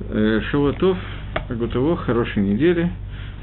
[0.00, 0.96] Э, Шаватов,
[1.48, 2.90] Агутово, хорошей недели.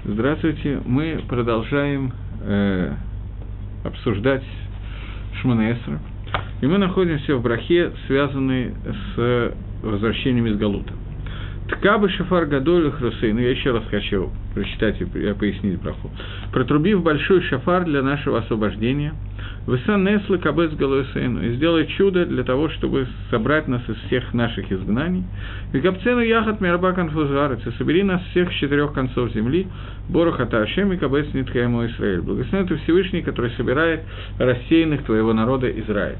[0.03, 0.81] Здравствуйте.
[0.85, 2.11] Мы продолжаем
[2.41, 2.91] э,
[3.83, 4.43] обсуждать
[5.41, 5.99] Шманаэсра.
[6.61, 8.73] И мы находимся в брахе, связанной
[9.15, 10.93] с возвращением из Галута.
[11.69, 13.31] Ткабы шафар гадоль хрусей.
[13.31, 16.09] Ну, я еще раз хочу прочитать и пояснить браху.
[16.51, 19.13] Протрубив большой шафар для нашего освобождения,
[19.69, 24.71] Высан Неслы Кабес Галуэсейну, и сделай чудо для того, чтобы собрать нас из всех наших
[24.71, 25.23] изгнаний.
[25.73, 29.67] И Капцену Яхат Мираба Конфузгарец, и собери нас всех с четырех концов земли,
[30.09, 32.21] Борохата Ашем и Кабес Ниткаему Израиль.
[32.21, 34.01] Благословен ты Всевышний, который собирает
[34.39, 36.17] рассеянных твоего народа Израиль.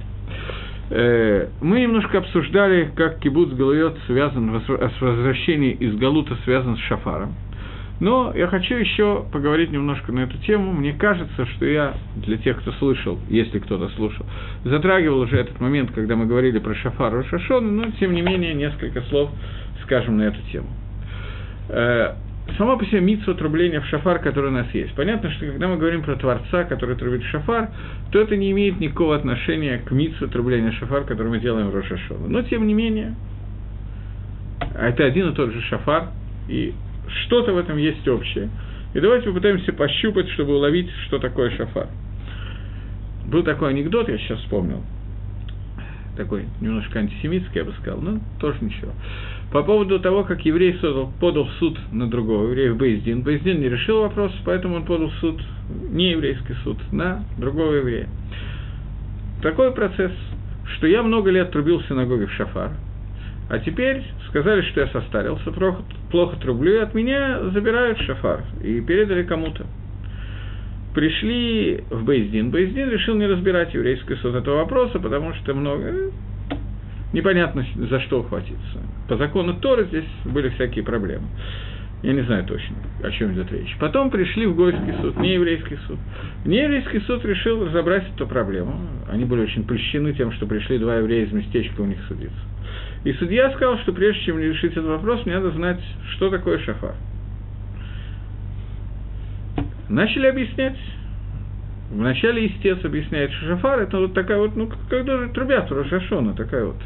[0.91, 7.33] Э, мы немножко обсуждали, как кибуц Галуйот связан, с возвращением из Галута связан с Шафаром.
[7.99, 10.71] Но я хочу еще поговорить немножко на эту тему.
[10.71, 14.25] Мне кажется, что я, для тех, кто слышал, если кто-то слушал,
[14.63, 18.53] затрагивал уже этот момент, когда мы говорили про Шафар и Шашон, но, тем не менее,
[18.53, 19.29] несколько слов
[19.83, 20.67] скажем на эту тему.
[21.69, 22.13] Э,
[22.57, 24.93] Само по себе митсу трубления в шафар, который у нас есть.
[24.95, 27.69] Понятно, что когда мы говорим про Творца, который трубит шафар,
[28.11, 32.27] то это не имеет никакого отношения к митсу трубления шафар, который мы делаем в Рошашону.
[32.27, 33.15] Но, тем не менее,
[34.75, 36.07] это один и тот же шафар,
[36.47, 36.73] и
[37.25, 38.49] что-то в этом есть общее.
[38.93, 41.87] И давайте попытаемся пощупать, чтобы уловить, что такое шафар.
[43.27, 44.83] Был такой анекдот, я сейчас вспомнил,
[46.17, 48.91] такой немножко антисемитский, я бы сказал, но тоже ничего
[49.51, 53.21] по поводу того, как еврей создал, подал в суд на другого еврея в Бейздин.
[53.21, 55.41] Бейздин не решил вопрос, поэтому он подал в суд,
[55.89, 58.07] не еврейский суд, на другого еврея.
[59.41, 60.11] Такой процесс,
[60.75, 62.71] что я много лет трубил в синагоге в Шафар,
[63.49, 68.79] а теперь сказали, что я состарился, плохо, плохо трублю, и от меня забирают шафар и
[68.81, 69.65] передали кому-то.
[70.93, 72.51] Пришли в Бейздин.
[72.51, 76.11] Бейздин решил не разбирать еврейский суд этого вопроса, потому что много
[77.11, 78.79] непонятно за что ухватиться.
[79.07, 81.27] По закону Торы здесь были всякие проблемы.
[82.01, 83.75] Я не знаю точно, о чем идет речь.
[83.77, 85.97] Потом пришли в Гойский суд, не еврейский суд.
[86.45, 88.73] Нееврейский суд решил разобрать эту проблему.
[89.09, 92.39] Они были очень польщены тем, что пришли два еврея из местечка у них судиться.
[93.03, 96.95] И судья сказал, что прежде чем решить этот вопрос, мне надо знать, что такое шафар.
[99.89, 100.77] Начали объяснять.
[101.91, 106.77] Вначале истец объясняет, что шафар это вот такая вот, ну, когда трубят Рошашона, такая вот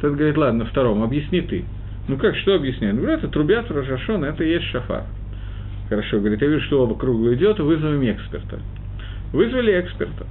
[0.00, 1.64] тот говорит, ладно, второму, объясни ты.
[2.08, 2.96] Ну как, что объясняет?
[2.96, 5.04] Ну, это трубят в Рожашон, это и есть шафар.
[5.88, 8.60] Хорошо, говорит, я вижу, что оба круга идет, вызовем эксперта.
[9.32, 10.26] Вызвали эксперта.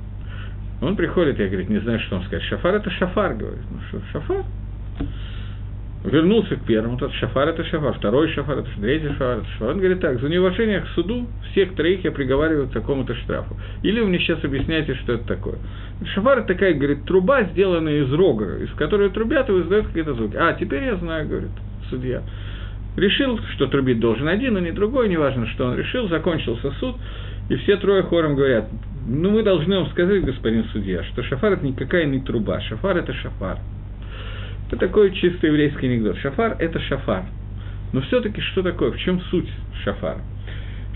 [0.82, 2.44] Он приходит, я, говорит, не знаю, что он сказать.
[2.44, 3.66] Шафар– это шафар, говорит.
[3.70, 4.44] Ну что, шафар?
[6.04, 9.70] Вернулся к первому, тот шафар это шафар, второй шафар это третий шафар это шафар.
[9.72, 13.58] Он говорит так, за неуважение к суду всех троих я приговариваю к такому-то штрафу.
[13.84, 15.56] Или вы мне сейчас объясняете, что это такое.
[16.14, 20.38] Шафар это такая, говорит, труба, сделанная из рога, из которой трубят и издают какие-то звуки.
[20.38, 21.52] А, теперь я знаю, говорит
[21.90, 22.22] судья.
[22.96, 26.96] Решил, что трубить должен один, а не другой, неважно, что он решил, закончился суд,
[27.50, 28.70] и все трое хором говорят,
[29.08, 33.14] ну мы должны вам сказать, господин судья, что шафар это никакая не труба, шафар это
[33.14, 33.60] шафар.
[34.70, 36.18] Это такой чисто еврейский анекдот.
[36.20, 37.26] Шафар– это шафар.
[37.92, 38.92] Но все-таки что такое?
[38.92, 39.50] В чем суть
[39.84, 40.22] шафара?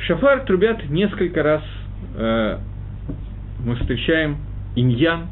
[0.05, 1.63] Шафар трубят несколько раз.
[2.15, 2.59] Э,
[3.65, 4.37] мы встречаем
[4.75, 5.27] иньян,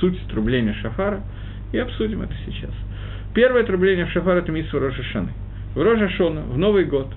[0.00, 1.20] суть трубления шафара,
[1.72, 2.70] и обсудим это сейчас.
[3.34, 5.32] Первое трубление в шафар– это митсва Рожашаны.
[5.74, 7.12] В Рожашона, в Новый год,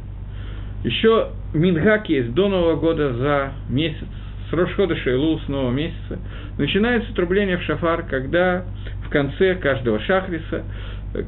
[0.83, 4.07] еще Мингак есть до Нового года за месяц,
[4.49, 6.19] с Рошхода Шейлу, с нового месяца,
[6.57, 8.65] начинается трубление в шафар, когда
[9.05, 10.63] в конце каждого шахриса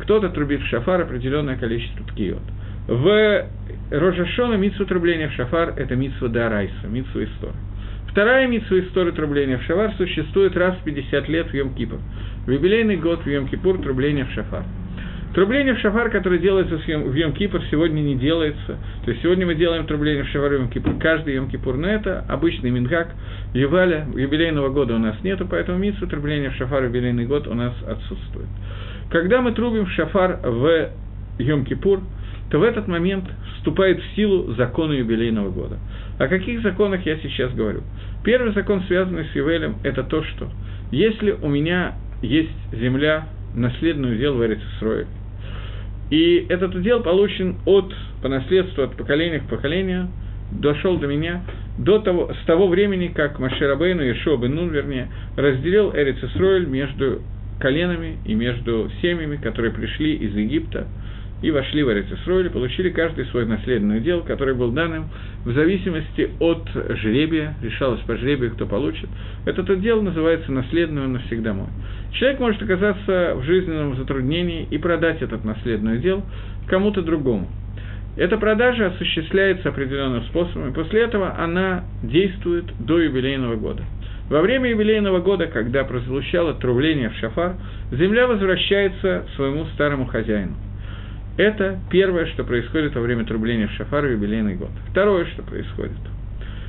[0.02, 2.42] кто-то трубит в шафар определенное количество ткиот.
[2.88, 3.46] В
[3.92, 7.54] Рожашона митсу трубления в шафар– это митсва Дарайса, митсва истории.
[8.10, 12.00] Вторая митсва истории трубления в шафар существует раз в 50 лет в Йом-Кипур.
[12.46, 14.64] В юбилейный год в Йом-Кипур трубление в шафар–
[15.34, 18.78] Трубление в шафар, которое делается в Йом-Кипр, сегодня не делается.
[19.06, 22.72] То есть сегодня мы делаем трубление в шафар в Йом-Кипр, каждый Йом-Кипур, но это обычный
[22.72, 23.10] мингак,
[23.54, 27.54] Юваля, юбилейного года у нас нету, поэтому митсу трубления в шафар в юбилейный год у
[27.54, 28.48] нас отсутствует.
[29.12, 30.90] Когда мы трубим в шафар в
[31.38, 32.02] Йом-Кипур,
[32.50, 33.26] то в этот момент
[33.58, 35.78] вступает в силу закон юбилейного года.
[36.18, 37.82] О каких законах я сейчас говорю?
[38.24, 40.50] Первый закон, связанный с Ювелем, это то, что
[40.92, 41.94] если у меня
[42.24, 45.06] есть земля, наследную удел в Эрицесрое,
[46.10, 50.12] и этот удел получен от, по наследству от поколения к поколению,
[50.52, 51.44] дошел до меня
[51.78, 57.22] до того, с того времени, как Маширабейну и Шобы Нун, вернее, разделил Эрицесройль между
[57.60, 60.88] коленами и между семьями, которые пришли из Египта
[61.42, 65.10] и вошли в Эрицесройль, получили каждый свой наследный удел, который был данным
[65.46, 66.68] в зависимости от
[67.02, 69.10] жребия, решалось по жребию, кто получит.
[69.46, 71.68] Этот удел называется наследный, он навсегда мой.
[72.14, 76.24] Человек может оказаться в жизненном затруднении и продать этот наследный удел
[76.68, 77.48] кому-то другому.
[78.18, 83.84] Эта продажа осуществляется определенным способом, и после этого она действует до юбилейного года.
[84.30, 87.56] Во время юбилейного года, когда прозвучало трубление в шафар,
[87.92, 90.56] земля возвращается своему старому хозяину.
[91.40, 94.72] Это первое, что происходит во время трубления в шафар в юбилейный год.
[94.92, 95.96] Второе, что происходит.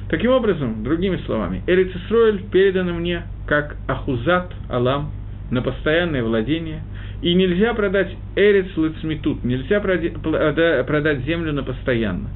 [0.08, 5.10] Таким образом, другими словами, Эрицисроэль Исроэль передано мне как Ахузат Алам
[5.50, 6.84] на постоянное владение,
[7.20, 12.28] и нельзя продать Эрец Лицмитут, нельзя продать землю на постоянно.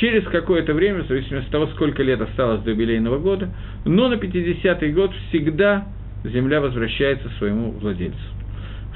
[0.00, 3.50] Через какое-то время, в зависимости от того, сколько лет осталось до юбилейного года,
[3.84, 5.86] но на 50-й год всегда
[6.24, 8.18] земля возвращается своему владельцу.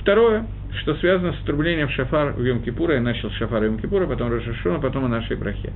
[0.03, 0.47] Второе,
[0.81, 5.05] что связано с трублением шафар в Йом-Кипура, я начал с шафара Йом-Кипура, потом Рашашона, потом
[5.05, 5.73] о нашей брахе.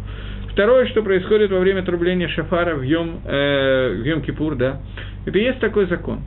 [0.50, 4.81] Второе, что происходит во время трубления шафара в Йом, э, в Йом-Кипур, да,
[5.26, 6.23] это есть такой закон.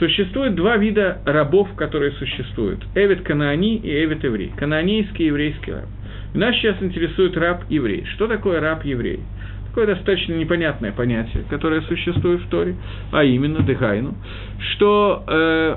[0.00, 2.84] Существует два вида рабов, которые существуют.
[2.96, 4.52] Эвид Канаани и Эвид Еврей.
[4.56, 5.86] Канаанийский и еврейский раб.
[6.34, 8.04] Нас сейчас интересует раб-еврей.
[8.14, 9.20] Что такое раб-еврей?
[9.68, 12.74] Такое достаточно непонятное понятие, которое существует в Торе,
[13.12, 14.14] а именно Дехайну,
[14.58, 15.76] что э,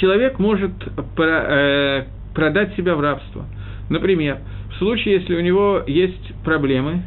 [0.00, 0.72] человек может
[1.18, 2.04] э,
[2.34, 3.44] продать себя в рабство.
[3.88, 4.38] Например,
[4.72, 7.02] в случае, если у него есть проблемы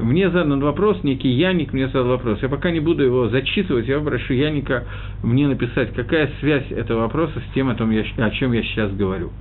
[0.00, 2.38] мне задан вопрос, некий Яник мне задал вопрос.
[2.42, 4.84] Я пока не буду его зачитывать, я попрошу Яника
[5.22, 9.32] мне написать, какая связь этого вопроса с тем, о, том, о чем я сейчас говорю.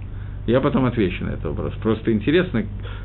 [0.45, 1.73] Я потом отвечу на этот вопрос.
[1.81, 2.63] Просто интересно,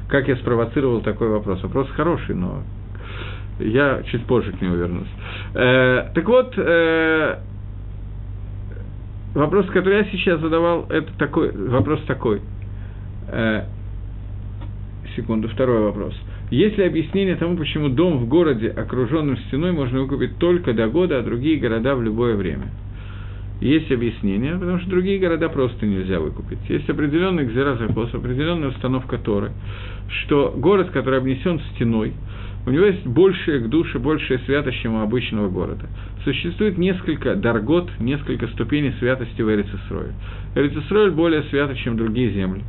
[0.08, 1.62] как я спровоцировал такой вопрос.
[1.62, 2.62] Вопрос хороший, но
[3.60, 5.08] я чуть позже к нему вернусь.
[5.54, 7.38] Э, так вот, э,
[9.34, 12.40] вопрос, который я сейчас задавал, это такой, вопрос такой.
[13.28, 13.64] Э,
[15.14, 16.14] секунду, второй вопрос.
[16.50, 21.18] Есть ли объяснение тому, почему дом в городе, окруженном стеной, можно выкупить только до года,
[21.18, 22.68] а другие города в любое время?
[23.60, 26.58] Есть объяснение, потому что другие города просто нельзя выкупить.
[26.68, 29.50] Есть определенный кзеразакос, определенная установка Торы,
[30.08, 32.12] что город, который обнесен стеной,
[32.66, 35.86] у него есть большая к душе, большая святость, чем у обычного города.
[36.22, 40.12] Существует несколько даргот, несколько ступеней святости в Эрицесрое.
[40.54, 42.62] Эрицесрой более свято, чем другие земли.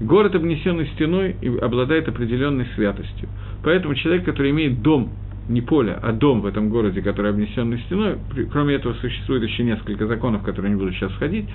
[0.00, 3.28] Город, обнесенный стеной, обладает определенной святостью.
[3.62, 5.10] Поэтому человек, который имеет дом,
[5.48, 8.16] не поле, а дом в этом городе, который обнесенный стеной,
[8.50, 11.46] кроме этого существует еще несколько законов, которые не буду сейчас входить,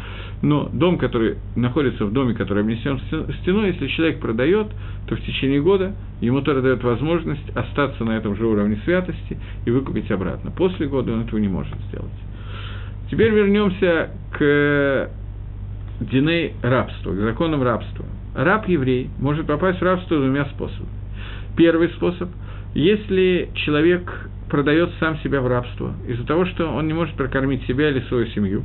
[0.41, 3.00] но дом, который находится в доме, который обнесен
[3.41, 4.68] стеной, если человек продает,
[5.07, 9.71] то в течение года ему тоже дает возможность остаться на этом же уровне святости и
[9.71, 10.51] выкупить обратно.
[10.51, 12.12] После года он этого не может сделать.
[13.09, 15.09] Теперь вернемся к
[16.01, 20.89] диней рабства, к законам рабства раб-еврей может попасть в рабство двумя способами.
[21.57, 22.30] Первый способ–
[22.74, 27.89] если человек продает сам себя в рабство из-за того, что он не может прокормить себя
[27.89, 28.63] или свою семью,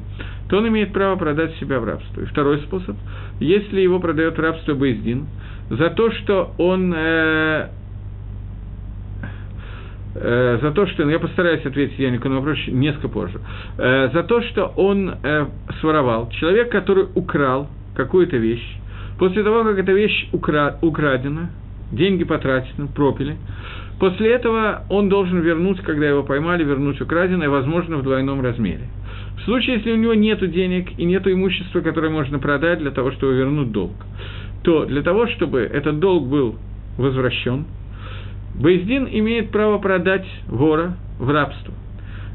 [0.49, 2.23] то он имеет право продать себя в рабство.
[2.23, 2.97] И второй способ–
[3.41, 5.27] если его продает рабство Бейздин
[5.71, 7.69] за то, что он э,
[10.15, 13.41] э, за то, что, ну, я постараюсь ответить Янику на вопрос несколько позже,
[13.79, 15.47] э, за то, что он э,
[15.81, 18.79] своровал, человек, который украл какую-то вещь,
[19.19, 21.51] После того, как эта вещь укра- украдена,
[21.93, 23.37] деньги потрачены, пропили,
[23.99, 28.89] после этого он должен вернуть, когда его поймали, вернуть украденное, возможно, в двойном размере.
[29.39, 33.13] В случае, если у него нет денег и нет имущества, которое можно продать для того,
[33.13, 33.93] чтобы вернуть долг,
[34.63, 36.57] то для того, чтобы этот долг был
[36.97, 37.67] возвращен,
[38.55, 41.75] Бейздин имеет право продать вора в рабство.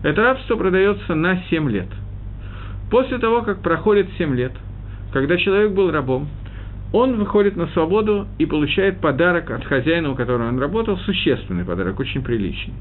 [0.04, 1.88] Это рабство продается на 7 лет.
[2.92, 4.52] После того, как проходит 7 лет,
[5.14, 6.28] когда человек был рабом,
[6.92, 12.00] он выходит на свободу и получает подарок от хозяина, у которого он работал, существенный подарок,
[12.00, 12.74] очень приличный.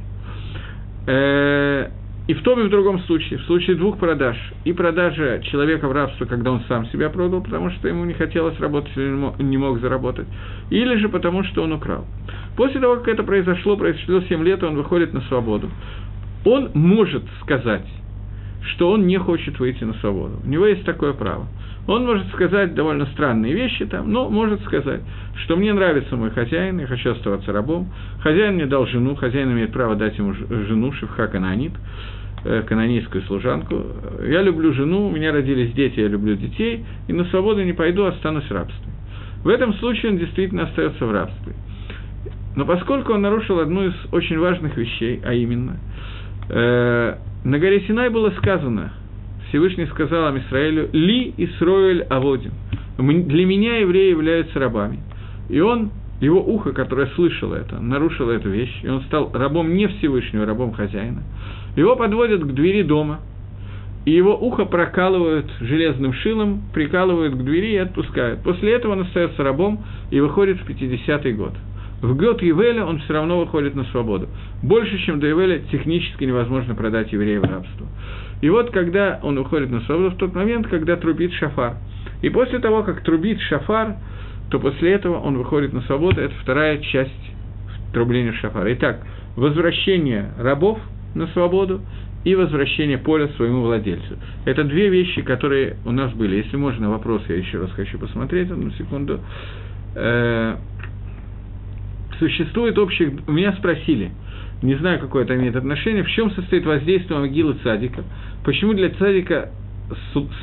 [1.06, 1.88] Э,
[2.26, 5.92] и в том и в другом случае, в случае двух продаж, и продажа человека в
[5.92, 9.80] рабство, когда он сам себя продал, потому что ему не хотелось работать или не мог
[9.80, 10.26] заработать,
[10.68, 12.04] или же потому, что он украл.
[12.54, 15.70] После того, как это произошло, произошло 7 лет, он выходит на свободу.
[16.44, 17.86] Он может сказать,
[18.74, 20.40] что он не хочет выйти на свободу.
[20.44, 21.46] У него есть такое право.
[21.88, 25.00] Он может сказать довольно странные вещи там, но может сказать,
[25.36, 27.88] что мне нравится мой хозяин, я хочу оставаться рабом.
[28.20, 31.72] Хозяин мне дал жену, хозяин имеет право дать ему жену, шевха канонит,
[32.44, 33.82] э, канонийскую служанку.
[34.22, 38.04] Я люблю жену, у меня родились дети, я люблю детей, и на свободу не пойду,
[38.04, 38.92] останусь в рабстве.
[39.42, 41.54] В этом случае он действительно остается в рабстве.
[42.54, 45.78] Но поскольку он нарушил одну из очень важных вещей, а именно,
[46.50, 47.14] э,
[47.44, 48.92] на горе Синай было сказано,
[49.48, 52.52] Всевышний сказал Амисраэлю, «Ли Исроэль Аводин».
[52.98, 55.00] Для меня евреи являются рабами.
[55.48, 55.90] И он,
[56.20, 60.46] его ухо, которое слышало это, нарушило эту вещь, и он стал рабом не Всевышнего, а
[60.46, 61.22] рабом хозяина.
[61.76, 63.20] Его подводят к двери дома,
[64.04, 68.42] и его ухо прокалывают железным шилом, прикалывают к двери и отпускают.
[68.42, 71.52] После этого он остается рабом и выходит в 50-й год.
[72.00, 74.28] В год Евеля он все равно выходит на свободу.
[74.62, 77.86] Больше, чем до Евеля, технически невозможно продать еврея в рабство.
[78.40, 81.76] И вот когда он уходит на свободу, в тот момент, когда трубит шафар.
[82.22, 83.96] И после того, как трубит шафар,
[84.50, 86.20] то после этого он выходит на свободу.
[86.20, 87.12] Это вторая часть
[87.92, 88.72] трубления шафара.
[88.74, 89.04] Итак,
[89.36, 90.78] возвращение рабов
[91.14, 91.80] на свободу
[92.24, 94.16] и возвращение поля своему владельцу.
[94.44, 96.36] Это две вещи, которые у нас были.
[96.36, 99.20] Если можно, вопрос я еще раз хочу посмотреть, одну секунду.
[99.94, 100.56] Э,
[102.18, 103.26] существует общих...
[103.28, 104.10] Меня спросили,
[104.62, 108.02] не знаю, какое это имеет отношение, в чем состоит воздействие могилы цадика,
[108.44, 109.50] почему для цадика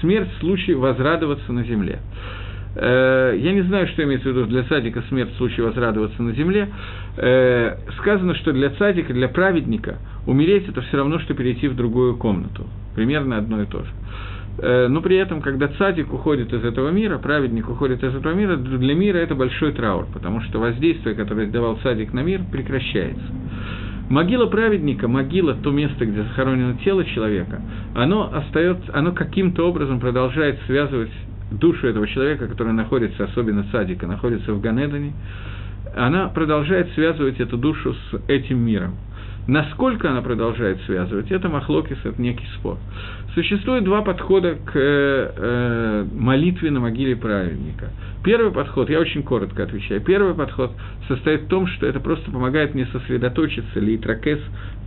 [0.01, 1.99] смерть– случай возрадоваться на земле.
[2.75, 6.69] Э, я не знаю, что имеется в виду для цадика смерть– случай возрадоваться на земле.
[7.17, 12.17] Э, сказано, что для цадика, для праведника умереть– это все равно, что перейти в другую
[12.17, 12.65] комнату.
[12.95, 13.91] Примерно одно и то же.
[14.57, 18.55] Э, но при этом, когда цадик уходит из этого мира, праведник уходит из этого мира,
[18.55, 23.25] для мира это большой траур, потому что воздействие, которое давал цадик на мир, прекращается.
[24.09, 27.61] Могила праведника, могила, то место, где захоронено тело человека,
[27.95, 31.11] оно остается, оно каким-то образом продолжает связывать
[31.51, 35.13] душу этого человека, который находится, особенно садика, находится в Ганедане,
[35.95, 38.95] она продолжает связывать эту душу с этим миром.
[39.47, 42.77] Насколько она продолжает связывать, это махлокис, это некий спор.
[43.35, 47.89] Существует два подхода к э, э, молитве на могиле праведника.
[48.23, 50.71] Первый подход, я очень коротко отвечаю, первый подход
[51.07, 54.39] состоит в том, что это просто помогает мне сосредоточиться, литракес,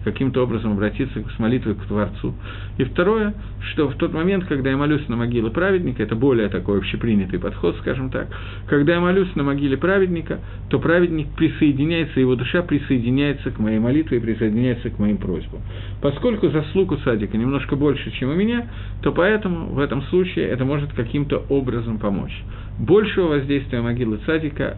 [0.05, 2.35] каким-то образом обратиться с молитвой к Творцу.
[2.79, 3.35] И второе,
[3.71, 7.77] что в тот момент, когда я молюсь на могиле праведника, это более такой общепринятый подход,
[7.81, 8.29] скажем так,
[8.69, 14.19] когда я молюсь на могиле праведника, то праведник присоединяется, его душа присоединяется к моей молитве
[14.19, 14.48] и присоединяется
[14.91, 15.61] к моим просьбам.
[16.01, 18.69] Поскольку заслуг у садика немножко больше, чем у меня,
[19.03, 22.37] то поэтому в этом случае это может каким-то образом помочь.
[22.79, 24.77] Большего воздействия могилы садика,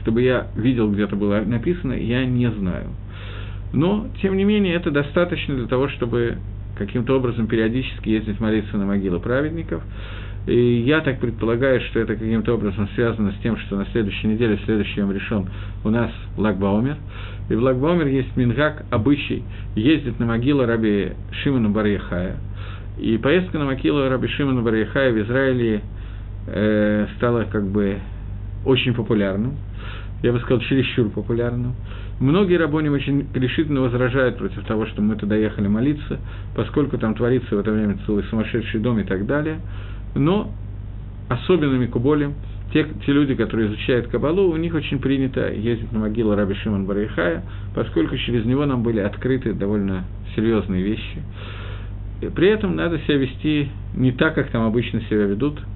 [0.00, 2.88] чтобы я видел, где-то было написано, я не знаю.
[3.72, 6.38] Но, тем не менее, это достаточно для того, чтобы
[6.78, 9.82] каким-то образом периодически ездить молиться на могилы праведников.
[10.46, 14.56] И я так предполагаю, что это каким-то образом связано с тем, что на следующей неделе,
[14.56, 15.46] в следующем решен
[15.84, 16.96] у нас Лагбаумер.
[17.50, 19.42] И в Лагбаумер есть Мингак, обычай,
[19.74, 22.36] ездит на могилу раби Шимона Барьяхая.
[22.98, 25.82] И поездка на могилу раби Шимона Барьяхая в Израиле
[26.46, 27.98] э, стала как бы
[28.64, 29.54] очень популярным.
[30.22, 31.74] Я бы сказал, чересчур популярным.
[32.20, 36.18] Многие рабони очень решительно возражают против того, что мы туда ехали молиться,
[36.56, 39.60] поскольку там творится в это время целый сумасшедший дом и так далее.
[40.14, 40.52] Но
[41.28, 42.34] особенными куболем,
[42.72, 46.86] те, те люди, которые изучают Кабалу, у них очень принято ездить на могилу Раби Шимон
[46.86, 51.22] Барихая, поскольку через него нам были открыты довольно серьезные вещи.
[52.20, 55.60] И при этом надо себя вести не так, как там обычно себя ведут–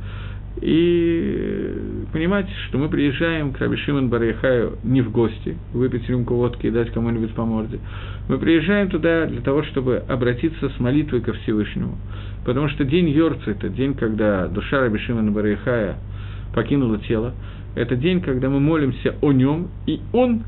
[0.61, 1.75] и
[2.13, 6.71] понимать, что мы приезжаем к Раби Шимон Барайхаю не в гости, выпить рюмку водки и
[6.71, 7.81] дать кому-нибудь по морде.
[8.29, 11.97] Мы приезжаем туда для того, чтобы обратиться с молитвой ко Всевышнему.
[12.45, 15.97] Потому что день Йорца– это день, когда душа Раби Шимона Барайхая
[16.55, 17.33] покинула тело.
[17.75, 20.43] Это день, когда мы молимся о нем, и он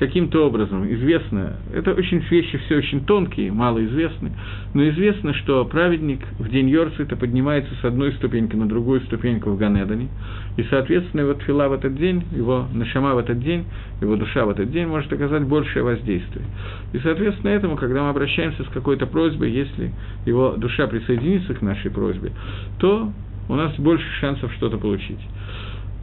[0.00, 4.32] каким-то образом известно, это очень вещи все очень тонкие, малоизвестны,
[4.72, 9.58] но известно, что праведник в день Йорцита поднимается с одной ступеньки на другую ступеньку в
[9.58, 10.08] Ганедане,
[10.56, 13.66] и, соответственно, его тфила в этот день, его нашама в этот день,
[14.00, 16.46] его душа в этот день может оказать большее воздействие.
[16.94, 19.92] И, соответственно, этому, когда мы обращаемся с какой-то просьбой, если
[20.24, 22.32] его душа присоединится к нашей просьбе,
[22.78, 23.12] то
[23.50, 25.20] у нас больше шансов что-то получить.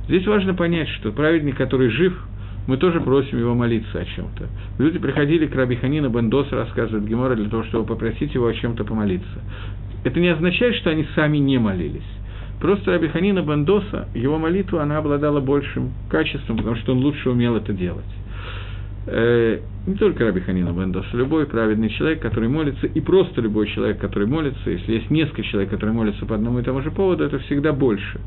[0.07, 2.13] Здесь важно понять, что праведник, который жив–
[2.67, 4.47] мы тоже просим его молиться о чем-то.
[4.77, 8.83] Люди приходили к Раби Ханину Бендосу, рассказывает Гемора, для того, чтобы попросить его о чем-то
[8.83, 9.39] помолиться.
[10.03, 12.03] Это не означает, что они сами не молились.
[12.59, 17.55] Просто Раби Ханина Бендоса, его молитва, она обладала большим качеством, потому что он лучше умел
[17.55, 18.05] это делать.
[19.09, 23.99] Э, не только Раби Ханина Бендоса, любой праведный человек, который молится, и просто любой человек,
[23.99, 27.39] который молится, если есть несколько человек, которые молятся по одному и тому же поводу, это
[27.39, 28.19] всегда больше.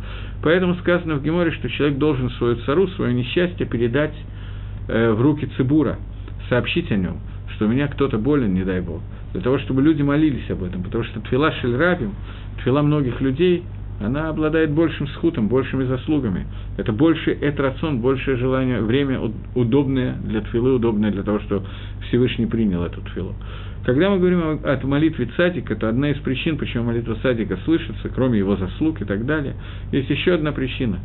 [0.42, 4.14] Поэтому сказано в Геморе, что человек должен свою цару, свое несчастье передать
[4.88, 5.99] э, в руки Цибура,
[6.49, 7.18] сообщить о нем,
[7.54, 9.02] что у меня кто-то болен, не дай Бог,
[9.34, 12.14] для того, чтобы люди молились об этом, потому что твила шельрабим,
[12.62, 13.64] твила многих людей,
[14.00, 16.47] она обладает большим схутом, большими заслугами.
[16.78, 19.21] Это больше этрацон, большее желание, время
[19.54, 21.66] удобное для тфилы, удобное для того, чтобы
[22.09, 23.35] Всевышний принял эту тфилу.
[23.85, 28.38] Когда мы говорим о, молитве цадика, это одна из причин, почему молитва садика слышится, кроме
[28.38, 29.54] его заслуг и так далее.
[29.92, 30.99] Есть еще одна причина.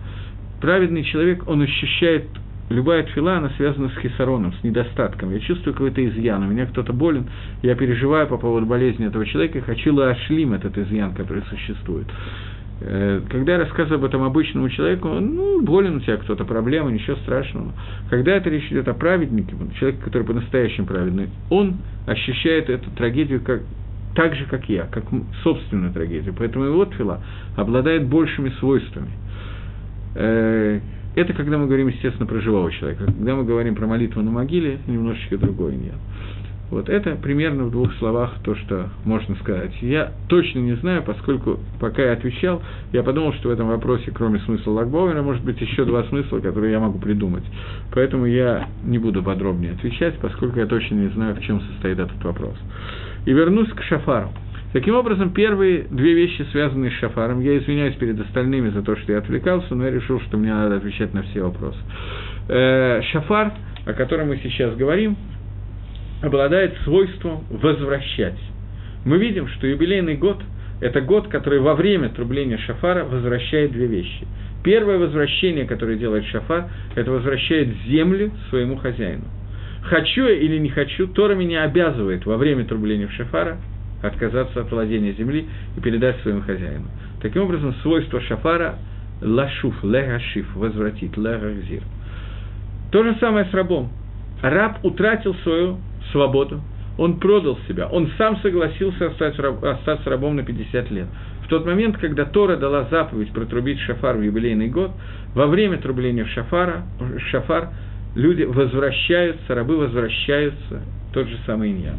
[0.61, 2.25] Праведный человек, он ощущает
[2.69, 5.31] любая тфила, она связана с хисароном, с недостатком.
[5.31, 7.27] Я чувствую какой-то изъян, у меня кто-то болен,
[7.61, 12.07] я переживаю по поводу болезни этого человека и хочу лаашлим этот изъян, который существует.
[12.81, 17.15] Э, когда я рассказываю об этом обычному человеку, ну, болен у тебя кто-то, проблема, ничего
[17.17, 17.71] страшного.
[18.09, 23.61] Когда это речь идет о праведнике, человеке, который по-настоящему праведный, он ощущает эту трагедию как,
[24.13, 25.05] так же, как я, как
[25.43, 26.33] собственную трагедию.
[26.37, 27.21] Поэтому его твила
[27.55, 29.11] обладает большими свойствами.
[30.15, 30.79] Э,
[31.15, 33.05] это когда мы говорим, естественно, про живого человека.
[33.05, 35.95] Когда мы говорим про молитву на могиле, немножечко другой нет.
[36.71, 39.71] Вот это примерно в двух словах то, что можно сказать.
[39.81, 44.39] Я точно не знаю, поскольку пока я отвечал, я подумал, что в этом вопросе, кроме
[44.39, 47.43] смысла Лагбовера, может быть еще два смысла, которые я могу придумать.
[47.93, 52.23] Поэтому я не буду подробнее отвечать, поскольку я точно не знаю, в чем состоит этот
[52.23, 52.55] вопрос.
[53.25, 54.31] И вернусь к шафару.
[54.73, 59.13] Таким образом, первые две вещи, связанные с шафаром, я извиняюсь перед остальными за то, что
[59.13, 61.77] я отвлекался, но я решил, что мне надо отвечать на все вопросы.
[62.49, 63.53] Э, шафар,
[63.85, 65.15] о котором мы сейчас говорим,
[66.21, 68.37] обладает свойством возвращать.
[69.05, 70.41] Мы видим, что юбилейный год–
[70.81, 74.27] это год, который во время трубления шафара возвращает две вещи.
[74.63, 79.25] Первое возвращение, которое делает шафар, это возвращает землю своему хозяину.
[79.83, 83.57] Хочу я или не хочу, Тора меня обязывает во время трубления шафара
[84.01, 85.45] отказаться от владения земли
[85.77, 86.85] и передать своему хозяину.
[87.21, 88.75] Таким образом, свойство шафара–
[89.21, 91.81] лашуф, легашиф, возвратить, легахзир.
[92.91, 93.89] То же самое с рабом.
[94.41, 95.77] Раб утратил свою
[96.11, 96.61] свободу,
[96.97, 101.07] он продал себя, он сам согласился остаться, раб, остаться рабом на 50 лет.
[101.43, 104.91] В тот момент, когда Тора дала заповедь протрубить шафар в юбилейный год,
[105.33, 106.83] во время трубления в шафара,
[107.31, 107.69] шафар
[108.15, 110.81] люди возвращаются, рабы возвращаются,
[111.13, 111.97] тот же самый иньян.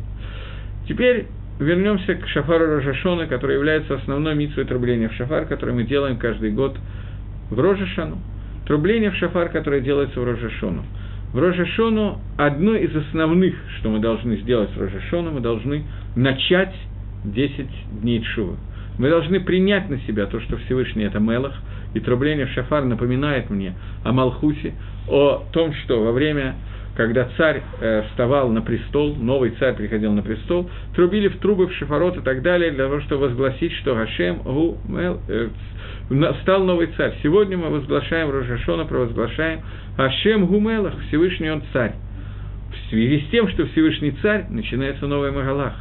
[0.88, 1.26] Теперь
[1.58, 6.50] вернемся к шафару Рожашона, который является основной митцвой трубления в шафар, который мы делаем каждый
[6.50, 6.76] год
[7.50, 8.18] в Рожашану.
[8.66, 10.84] Трубление в шафар, которое делается в Рожашону.
[11.36, 16.74] В Рожешону одно из основных, что мы должны сделать в Рожешону, мы должны начать
[17.24, 17.66] 10
[18.00, 18.56] дней Чува.
[18.96, 21.52] Мы должны принять на себя то, что Всевышний– это Мелах,
[21.96, 24.74] и трубление в шафар напоминает мне о Малхусе,
[25.08, 26.54] о том, что во время
[26.94, 31.72] когда царь э, вставал на престол, новый царь приходил на престол, трубили в трубы, в
[31.74, 35.48] шифарот и так далее, для того, чтобы возгласить, что Гашем Гу Мел, э,
[36.40, 37.12] стал новый царь.
[37.22, 39.60] Сегодня мы возглашаем Рожашона, провозглашаем
[39.98, 41.92] Гашем Гу Мелах, Всевышний он царь.
[42.70, 45.74] В связи с тем, что Всевышний царь, начинается новый Магалах,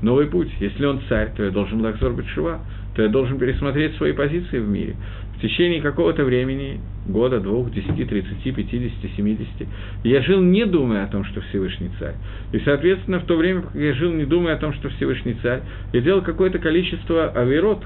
[0.00, 0.50] новый путь.
[0.60, 2.60] Если он царь, то я должен Лахзор Бетшува,
[2.94, 4.94] то я должен пересмотреть свои позиции в мире
[5.42, 9.66] в течение какого-то времени, года, двух, десяти, тридцати, пятидесяти, семидесяти,
[10.04, 12.14] я жил не думая о том, что Всевышний царь.
[12.52, 15.62] И, соответственно, в то время, как я жил не думая о том, что Всевышний царь,
[15.92, 17.82] я делал какое-то количество авирот,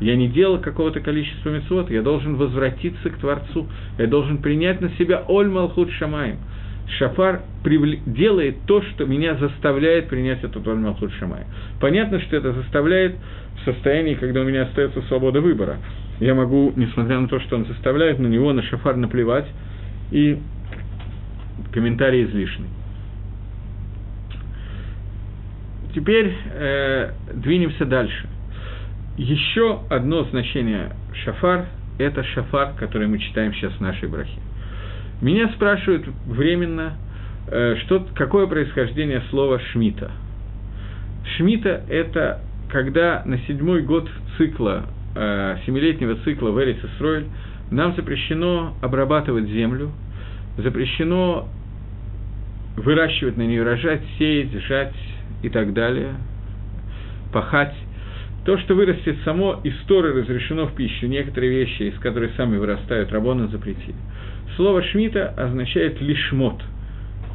[0.00, 4.90] я не делал какого-то количества мецвод, я должен возвратиться к Творцу, я должен принять на
[4.98, 6.38] себя Оль Малхут Шамаем.
[6.98, 8.00] Шафар привл...
[8.06, 11.46] делает то, что меня заставляет принять этот Оль Малхут Шамаем.
[11.80, 13.14] Понятно, что это заставляет
[13.60, 15.78] в состоянии, когда у меня остается свобода выбора
[16.20, 19.46] я могу, несмотря на то, что он заставляет, на него, на шафар наплевать,
[20.10, 20.38] и
[21.72, 22.68] комментарий излишний.
[25.94, 28.28] Теперь э, двинемся дальше.
[29.16, 30.92] Еще одно значение
[31.24, 31.66] шафар–
[31.98, 34.38] это шафар, который мы читаем сейчас в нашей брахе.
[35.22, 36.98] Меня спрашивают временно,
[37.48, 40.10] э, что, какое происхождение слова «шмита».
[41.36, 44.84] Шмита– это когда на седьмой год цикла
[45.64, 47.26] семилетнего цикла в Эрис Исроэль
[47.70, 49.90] нам запрещено обрабатывать землю,
[50.58, 51.48] запрещено
[52.76, 54.94] выращивать на нее рожать, сеять, жать
[55.42, 56.14] и так далее,
[57.32, 57.74] пахать.
[58.44, 61.06] То, что вырастет само, из Торы разрешено в пищу.
[61.06, 63.96] Некоторые вещи, из которых сами вырастают, рабоны запретили.
[64.54, 66.62] Слово «шмита» означает «лишмот»,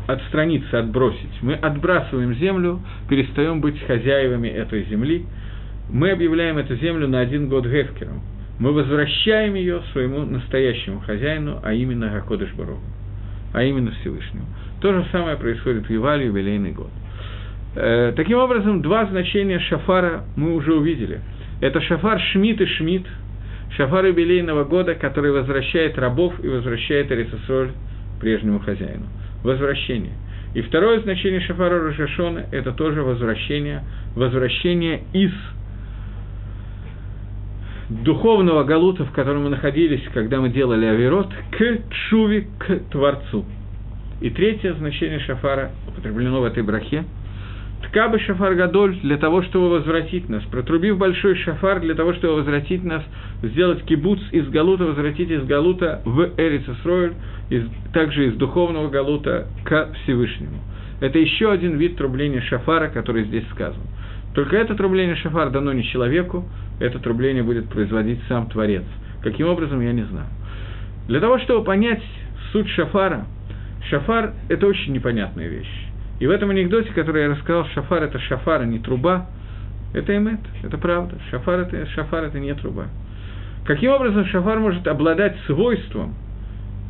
[0.08, 1.42] отстраниться, отбросить.
[1.42, 5.26] Мы отбрасываем землю, перестаем быть хозяевами этой земли–
[5.92, 8.22] мы объявляем эту землю на один год Гефкером.
[8.60, 12.82] Мы возвращаем ее своему настоящему хозяину, а именно Гакодыш Барогу,
[13.54, 14.46] а именно Всевышнему.
[14.82, 16.90] То же самое происходит в Ювале, юбилейный год.
[17.76, 21.22] Э, таким образом, два значения шафара мы уже увидели.
[21.60, 23.08] Это шафар Шмидт и Шмидт,
[23.76, 27.72] шафар юбилейного года, который возвращает рабов и возвращает Арисосоль
[28.20, 29.08] прежнему хозяину.
[29.44, 30.14] Возвращение.
[30.54, 33.84] И второе значение шафара Рожашона– это тоже возвращение,
[34.16, 35.32] возвращение из
[38.04, 43.46] духовного галута, в котором мы находились, когда мы делали авирот, к чуви, к Творцу.
[44.22, 47.04] И третье значение шафара употреблено в этой брахе.
[47.84, 50.44] Ткабы шафар гадоль для того, чтобы возвратить нас.
[50.44, 53.04] Протрубив большой шафар для того, чтобы возвратить нас,
[53.42, 57.14] сделать кибуц из Галута, возвратить из Галута в Эрицесройль,
[57.50, 60.60] из, также из духовного Галута к Всевышнему.
[61.02, 63.82] Это еще один вид трубления шафара, который здесь сказан.
[64.34, 66.46] Только это трубление шафар дано не человеку,
[66.80, 68.84] это трубление будет производить сам Творец.
[69.24, 70.28] Каким образом, я не знаю.
[71.08, 72.02] Для того, чтобы понять
[72.52, 73.26] суть шафара,
[73.90, 75.88] шафар– это очень непонятная вещь.
[76.20, 79.28] И в этом анекдоте, который я рассказал, шафар– это шафар, а не труба,
[79.94, 81.18] это эмет, это правда.
[81.30, 82.86] Шафар это, шафар– это не труба.
[83.66, 86.16] Каким образом шафар может обладать свойством,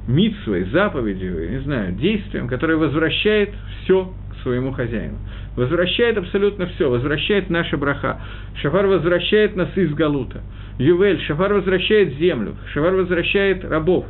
[0.08, 3.50] митсвой, заповедью, не знаю, действием, которое возвращает
[3.84, 5.18] все к своему хозяину.
[5.56, 8.22] Возвращает абсолютно все, возвращает наша браха.
[8.62, 10.42] Шафар возвращает нас из Галута.
[10.78, 14.06] Ювель, Шафар возвращает землю, Шафар возвращает рабов.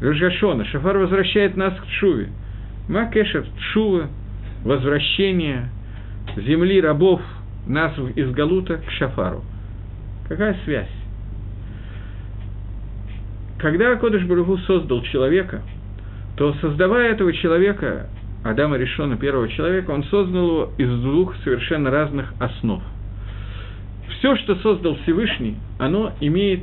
[0.00, 2.28] Рожашона, Шафар возвращает нас к Чуве.
[2.88, 4.08] Макешер, Чува,
[4.62, 5.70] возвращение
[6.36, 7.22] земли рабов
[7.66, 9.42] нас из Галута к Шафару.
[10.28, 10.88] Какая связь?
[13.58, 15.62] Когда Кодыш Баругу создал человека,
[16.36, 18.08] то создавая этого человека,
[18.44, 22.82] Адама Решона, первого человека, он создал его из двух совершенно разных основ.
[24.18, 26.60] Все, что создал Всевышний, оно имеет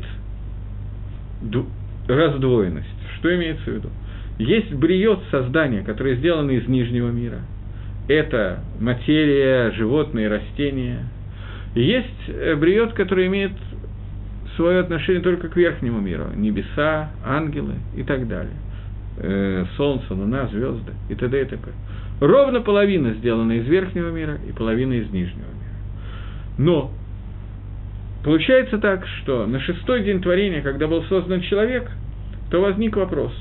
[2.08, 2.88] раздвоенность.
[3.18, 3.90] Что имеется в виду?
[4.38, 7.40] Есть бриот создания, которое сделано из нижнего мира.
[8.08, 11.06] Это материя, животные, растения.
[11.74, 13.54] Есть э, бриот, который имеет
[14.56, 16.26] свое отношение только к верхнему миру.
[16.36, 18.54] Небеса, ангелы и так далее.
[19.24, 21.42] Э, солнце, луна, звезды и т.д.
[21.42, 21.70] и т.п.
[22.22, 25.78] Ровно половина сделана из верхнего мира и половина из нижнего мира.
[26.58, 26.92] Но
[28.24, 31.92] получается так, что на шестой день творения, когда был создан человек,
[32.50, 33.32] то возник вопрос.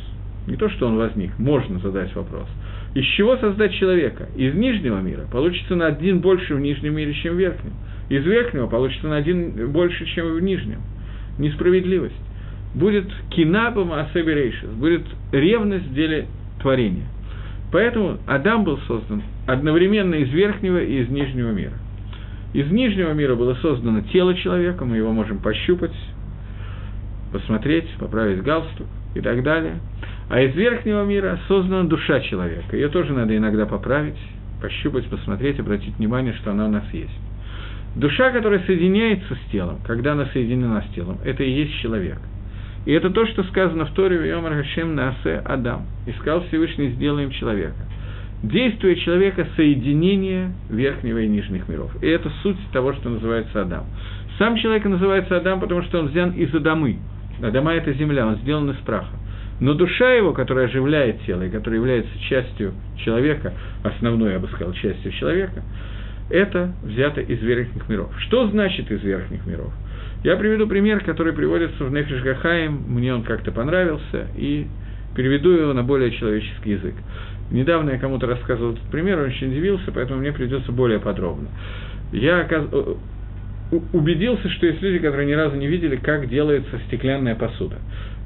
[0.46, 2.48] Не то, что он возник, можно задать вопрос.
[2.92, 4.28] Из чего создать человека?
[4.36, 7.72] Из нижнего мира получится на один больше в нижнем мире, чем в верхнем.
[8.10, 10.80] Из верхнего получится на один больше, чем в нижнем
[11.38, 12.20] несправедливость.
[12.74, 15.02] Будет кинабам асеберейшис, будет
[15.32, 16.26] ревность в деле
[16.60, 17.06] творения.
[17.72, 21.74] Поэтому Адам был создан одновременно из верхнего и из нижнего мира.
[22.52, 25.94] Из нижнего мира было создано тело человека, мы его можем пощупать,
[27.32, 29.76] посмотреть, поправить галстук и так далее.
[30.28, 32.76] А из верхнего мира создана душа человека.
[32.76, 34.18] Ее тоже надо иногда поправить,
[34.60, 37.18] пощупать, посмотреть, обратить внимание, что она у нас есть.
[37.96, 42.18] Душа, которая соединяется с телом, когда она соединена с телом, это и есть человек.
[42.86, 45.86] И это то, что сказано в Торе Йомар Хашем Наасе Адам.
[46.06, 47.76] Искал Всевышний, сделаем человека.
[48.42, 51.90] Действие человека– соединение верхнего и нижних миров.
[52.02, 53.84] И это суть того, что называется Адам.
[54.38, 56.96] Сам человек называется Адам, потому что он взян из Адамы.
[57.42, 59.14] Адама– это земля, он сделан из праха.
[59.60, 64.72] Но душа его, которая оживляет тело и которая является частью человека, основной, я бы сказал,
[64.72, 65.62] частью человека–
[66.30, 68.10] это взято из верхних миров.
[68.20, 69.72] Что значит из верхних миров?
[70.22, 74.66] Я приведу пример, который приводится в Нефиш Гахаим, мне он как-то понравился, и
[75.16, 76.94] переведу его на более человеческий язык.
[77.50, 81.48] Недавно я кому-то рассказывал этот пример, он очень удивился, поэтому мне придется более подробно.
[82.12, 82.46] Я
[83.92, 87.76] убедился, что есть люди, которые ни разу не видели, как делается стеклянная посуда.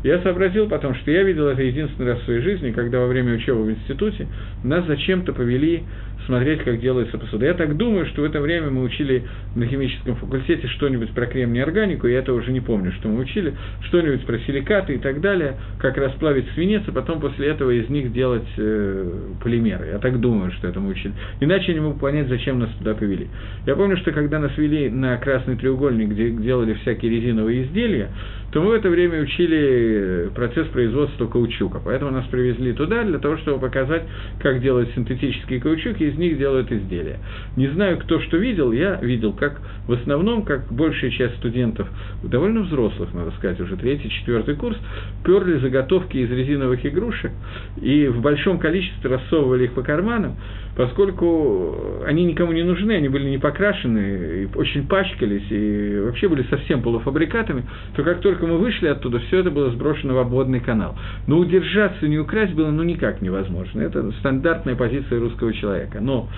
[0.03, 3.35] Я сообразил потом, что я видел это единственный раз в своей жизни, когда во время
[3.35, 4.27] учебы в институте
[4.63, 5.85] нас зачем-то повели
[6.27, 7.47] смотреть, как делается посуда.
[7.47, 11.63] Я так думаю, что в это время мы учили на химическом факультете что-нибудь про кремний
[11.63, 15.57] органику, я это уже не помню, что мы учили, что-нибудь про силикаты и так далее,
[15.79, 19.11] как расплавить свинец, а потом после этого из них делать э,
[19.43, 19.89] полимеры.
[19.93, 21.13] Я так думаю, что это мы учили.
[21.41, 23.29] Иначе я не могу понять, зачем нас туда повели.
[23.67, 28.09] Я помню, что когда нас вели на красный треугольник, где делали всякие резиновые изделия,
[28.53, 31.81] то мы в это время учили процесс производства каучука.
[31.85, 34.05] Поэтому нас привезли туда для того, чтобы показать,
[34.41, 37.19] как делать синтетические каучуки, из них делают изделия.
[37.57, 41.89] Не знаю, кто что видел, я видел, как в основном, как большая часть студентов,
[42.23, 44.77] довольно взрослых, надо сказать, уже третий, четвертый курс,
[45.25, 47.33] перли заготовки из резиновых игрушек
[47.81, 50.37] и в большом количестве рассовывали их по карманам,
[50.77, 56.83] поскольку они никому не нужны, они были не покрашены, очень пачкались и вообще были совсем
[56.83, 60.97] полуфабрикатами, то как только мы вышли оттуда, все это было сброшено в обводный канал.
[61.27, 63.81] Но удержаться и не украсть было ну никак невозможно.
[63.81, 66.01] Это стандартная позиция русского человека.
[66.01, 66.29] Но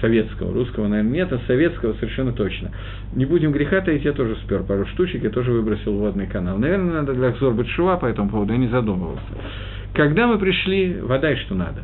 [0.00, 2.70] советского, русского, наверное, нет, а советского совершенно точно.
[3.14, 6.58] Не будем греха таить, я тоже спер пару штучек, я тоже выбросил водный канал.
[6.58, 9.22] Наверное, надо для Акзор быть шува по этому поводу, я не задумывался.
[9.94, 11.82] Когда мы пришли, вода и что надо,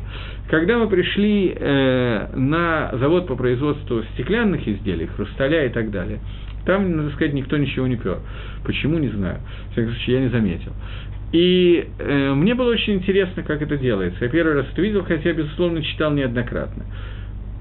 [0.49, 6.19] когда мы пришли э, на завод по производству стеклянных изделий, хрусталя и так далее,
[6.65, 8.19] Там, надо сказать, никто ничего не пер.
[8.65, 9.39] Почему, не знаю.
[9.69, 10.73] В всяком случае, я не заметил.
[11.31, 14.25] И э, мне было очень интересно, как это делается.
[14.25, 16.85] Я первый раз это видел, хотя, безусловно, читал неоднократно.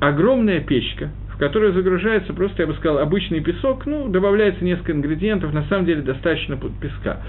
[0.01, 5.53] Огромная печка, в которую загружается просто, я бы сказал, обычный песок, ну, добавляется несколько ингредиентов,
[5.53, 7.21] на самом деле достаточно песка,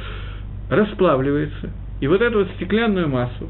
[0.69, 1.69] расплавливается,
[2.01, 3.47] и вот эту вот стеклянную массу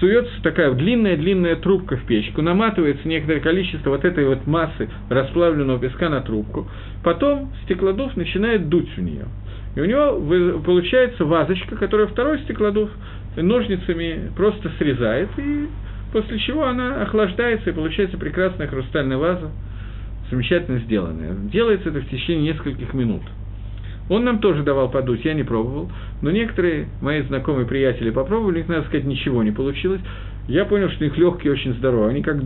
[0.00, 6.08] суется такая длинная-длинная трубка в печку, наматывается некоторое количество вот этой вот массы расплавленного песка
[6.08, 6.66] на трубку,
[7.04, 9.26] потом стеклодув начинает дуть в нее.
[9.76, 12.90] И у него получается вазочка, которую второй стеклодув
[13.36, 15.66] ножницами просто срезает, и
[16.12, 19.50] после чего она охлаждается, и получается прекрасная хрустальная ваза,
[20.30, 21.34] замечательно сделанная.
[21.52, 23.22] Делается это в течение нескольких минут–
[24.08, 25.90] он нам тоже давал подуть, я не пробовал,
[26.20, 30.00] но некоторые мои знакомые приятели попробовали, у них, надо сказать, ничего не получилось.
[30.46, 32.10] Я понял, что у них легкие очень здоровые.
[32.10, 32.36] Они как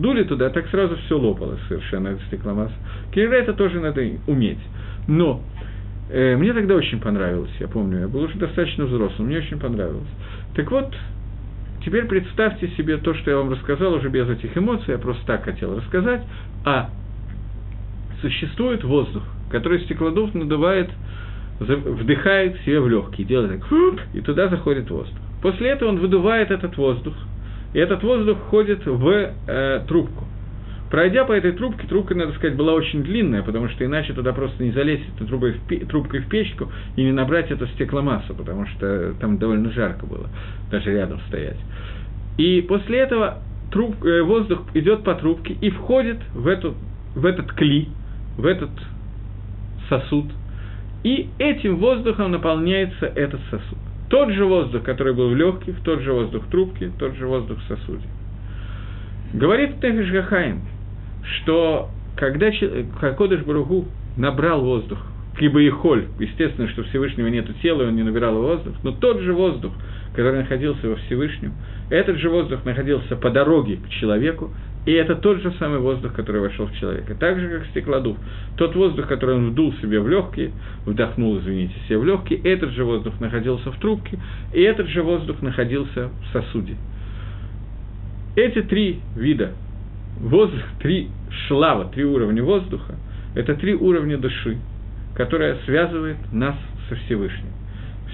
[0.00, 2.74] дули туда, так сразу все лопалось совершенно, эта стекломасса.
[3.12, 4.58] Кирилла это тоже надо уметь.
[5.06, 5.42] Но
[6.10, 10.08] э, мне тогда очень понравилось, я помню, я был уже достаточно взрослым, мне очень понравилось.
[10.54, 10.94] Так вот,
[11.84, 15.44] теперь представьте себе то, что я вам рассказал уже без этих эмоций, я просто так
[15.44, 16.22] хотел рассказать,
[16.64, 16.88] а
[18.22, 20.90] существует воздух, который стеклодув надувает,
[21.58, 25.18] вдыхает себе в легкие, делает так, и туда заходит воздух.
[25.42, 27.14] После этого он выдувает этот воздух,
[27.72, 30.24] и этот воздух входит в э, трубку.
[30.90, 34.62] Пройдя по этой трубке, трубка, надо сказать, была очень длинная, потому что иначе туда просто
[34.62, 38.66] не залезть этой трубой в пе- трубкой в печку и не набрать эту стекломассу, потому
[38.66, 40.28] что там довольно жарко было,
[40.70, 41.58] даже рядом стоять.
[42.38, 43.38] И после этого
[43.72, 46.74] труб, э, воздух идет по трубке и входит в, эту,
[47.14, 47.88] в этот кли,
[48.38, 48.70] в этот
[49.88, 50.26] сосуд,
[51.02, 53.78] и этим воздухом наполняется этот сосуд.
[54.08, 57.58] Тот же воздух, который был в легких, тот же воздух в трубке, тот же воздух
[57.58, 58.06] в сосуде.
[59.32, 60.60] Говорит Нефиш Гахаим,
[61.24, 62.50] что когда
[63.16, 64.98] Кодыш Баругу набрал воздух,
[65.38, 69.20] либо и холь, естественно, что Всевышнего нет тела, и он не набирал воздух, но тот
[69.20, 69.72] же воздух,
[70.14, 71.52] который находился во Всевышнем,
[71.90, 74.52] этот же воздух находился по дороге к человеку,
[74.86, 77.16] и это тот же самый воздух, который вошел в человека.
[77.18, 78.16] Так же, как стеклодув.
[78.56, 80.52] Тот воздух, который он вдул себе в легкие,
[80.86, 84.16] вдохнул, извините, себе в легкие, этот же воздух находился в трубке,
[84.54, 86.76] и этот же воздух находился в сосуде.
[88.36, 89.54] Эти три вида
[90.20, 91.08] воздух, три
[91.48, 92.94] шлава, три уровня воздуха,
[93.34, 94.56] это три уровня души,
[95.16, 96.54] которая связывает нас
[96.88, 97.50] со Всевышним.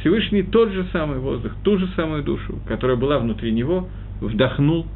[0.00, 3.88] Всевышний тот же самый воздух, ту же самую душу, которая была внутри него,
[4.22, 4.86] вдохнул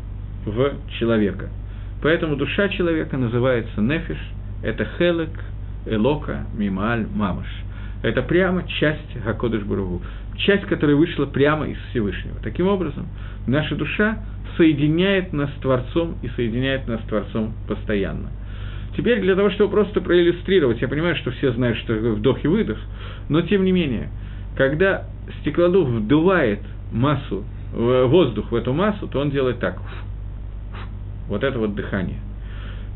[0.46, 1.50] в человека–
[2.02, 4.18] Поэтому душа человека называется нефиш,
[4.62, 5.30] это хелек,
[5.86, 7.46] элока, мималь, мамаш.
[8.02, 10.02] Это прямо часть Гакодыш Бургу,
[10.36, 12.36] часть, которая вышла прямо из Всевышнего.
[12.42, 13.06] Таким образом,
[13.46, 14.18] наша душа
[14.56, 18.30] соединяет нас с Творцом и соединяет нас с Творцом постоянно.
[18.96, 22.78] Теперь для того, чтобы просто проиллюстрировать, я понимаю, что все знают, что вдох и выдох,
[23.28, 24.08] но тем не менее,
[24.56, 25.04] когда
[25.40, 26.60] стеклодув вдувает
[26.92, 29.78] массу, воздух в эту массу, то он делает так–
[31.28, 32.18] вот это вот дыхание.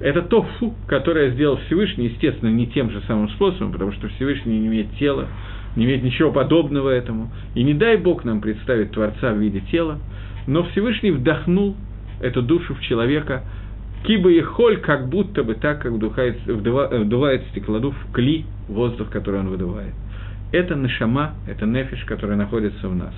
[0.00, 4.58] Это то фу, которое сделал Всевышний, естественно, не тем же самым способом, потому что Всевышний
[4.58, 5.28] не имеет тела,
[5.76, 7.30] не имеет ничего подобного этому.
[7.54, 9.98] И не дай Бог нам представить Творца в виде тела,
[10.46, 11.76] но Всевышний вдохнул
[12.22, 13.42] эту душу в человека,
[14.04, 19.40] киба и холь, как будто бы так, как вдувает, вдувает стеклодув в кли воздух, который
[19.40, 19.92] он выдувает.
[20.52, 23.14] Это нашама, это нефиш, который находится в нас.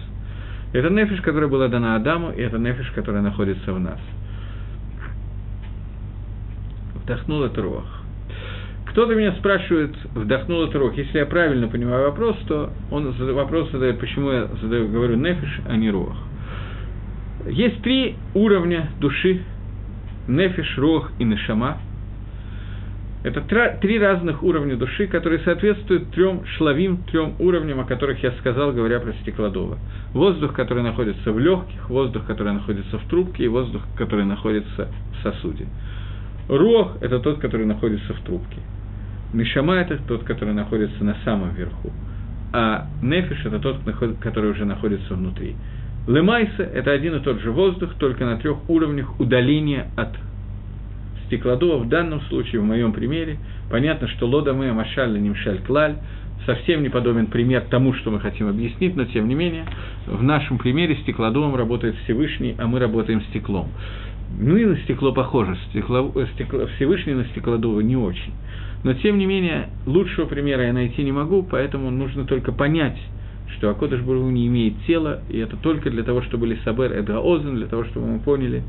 [0.73, 4.01] Это нефиш, которая была дана Адаму, и это нефиш, которая находится в нас–
[7.13, 8.03] вдохнул это руах.
[8.87, 10.95] Кто-то меня спрашивает, вдохнул это рух.
[10.97, 15.77] Если я правильно понимаю вопрос, то он вопрос задает, почему я задаю, говорю нефиш, а
[15.77, 16.15] не рух.
[17.47, 19.43] Есть три уровня души.
[20.29, 21.79] Нефиш, рух и нешама.
[23.25, 23.41] Это
[23.81, 28.99] три разных уровня души, которые соответствуют трем шлавим, трем уровням, о которых я сказал, говоря
[28.99, 29.79] про стеклодува.
[30.13, 35.23] Воздух, который находится в легких, воздух, который находится в трубке, и воздух, который находится в
[35.23, 35.67] сосуде.
[36.57, 38.59] Рох– это тот, который находится в трубке.
[39.33, 41.91] Нишама– это тот, который находится на самом верху.
[42.53, 43.79] А нефиш– это тот,
[44.21, 45.57] который уже находится внутри.
[46.07, 50.11] Лемайса– это один и тот же воздух, только на трех уровнях удаления от
[51.27, 51.79] стеклодува.
[51.79, 53.39] В данном случае, в моем примере,
[53.71, 55.97] понятно, что лода мы машаль нимшаль клаль,
[56.45, 59.65] совсем не подобен пример тому, что мы хотим объяснить, но тем не менее,
[60.07, 63.69] в нашем примере стеклодувом работает Всевышний, а мы работаем стеклом.
[64.39, 68.33] Ну и на стекло похоже, стекло, стекло, Всевышний на стеклодува не очень.
[68.85, 72.99] Но, тем не менее, лучшего примера я найти не могу, поэтому нужно только понять,
[73.57, 77.57] что Акодыш Бургу не имеет тела, и это только для того, чтобы Лисабер это Озен,
[77.57, 78.63] для того, чтобы мы поняли,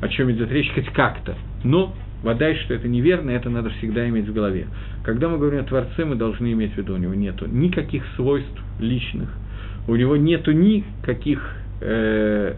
[0.00, 1.34] о чем идет речь хоть как-то.
[1.64, 4.66] Но вода, что это неверно, это надо всегда иметь в голове.
[5.04, 8.62] Когда мы говорим о Творце, мы должны иметь в виду, у него нет никаких свойств
[8.78, 9.30] личных,
[9.88, 12.54] у него нет никаких э,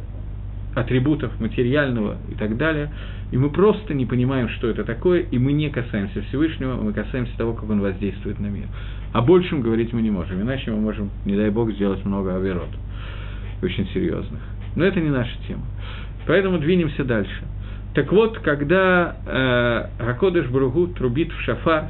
[0.75, 2.91] атрибутов материального и так далее,
[3.31, 7.37] и мы просто не понимаем, что это такое, и мы не касаемся Всевышнего, мы касаемся
[7.37, 8.67] того, как он воздействует на мир.
[9.13, 12.71] О большем говорить мы не можем, иначе мы можем, не дай бог, сделать много оверот,
[13.63, 14.41] очень серьезных.
[14.77, 15.63] Но это не наша тема.
[16.27, 17.45] Поэтому двинемся дальше.
[17.95, 21.89] Так вот, когда э, Акодыш Бругу трубит в шафар,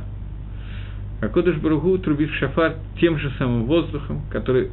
[1.21, 4.71] Акодыш Бругу трубит в шафар тем же самым воздухом, который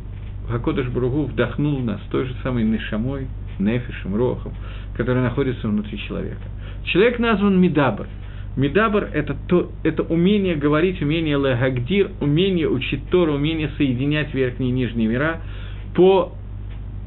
[0.50, 3.28] Акодыш Бругу вдохнул нас той же самой нишамой,
[3.60, 4.54] нефишем, рохом,
[4.96, 6.42] который находится внутри человека.
[6.86, 8.08] Человек назван Мидабр.
[8.56, 14.74] Мидабр– это, то, это умение говорить, умение легагдир, умение учить Тору, умение соединять верхние и
[14.74, 15.42] нижние мира
[15.96, 16.34] по,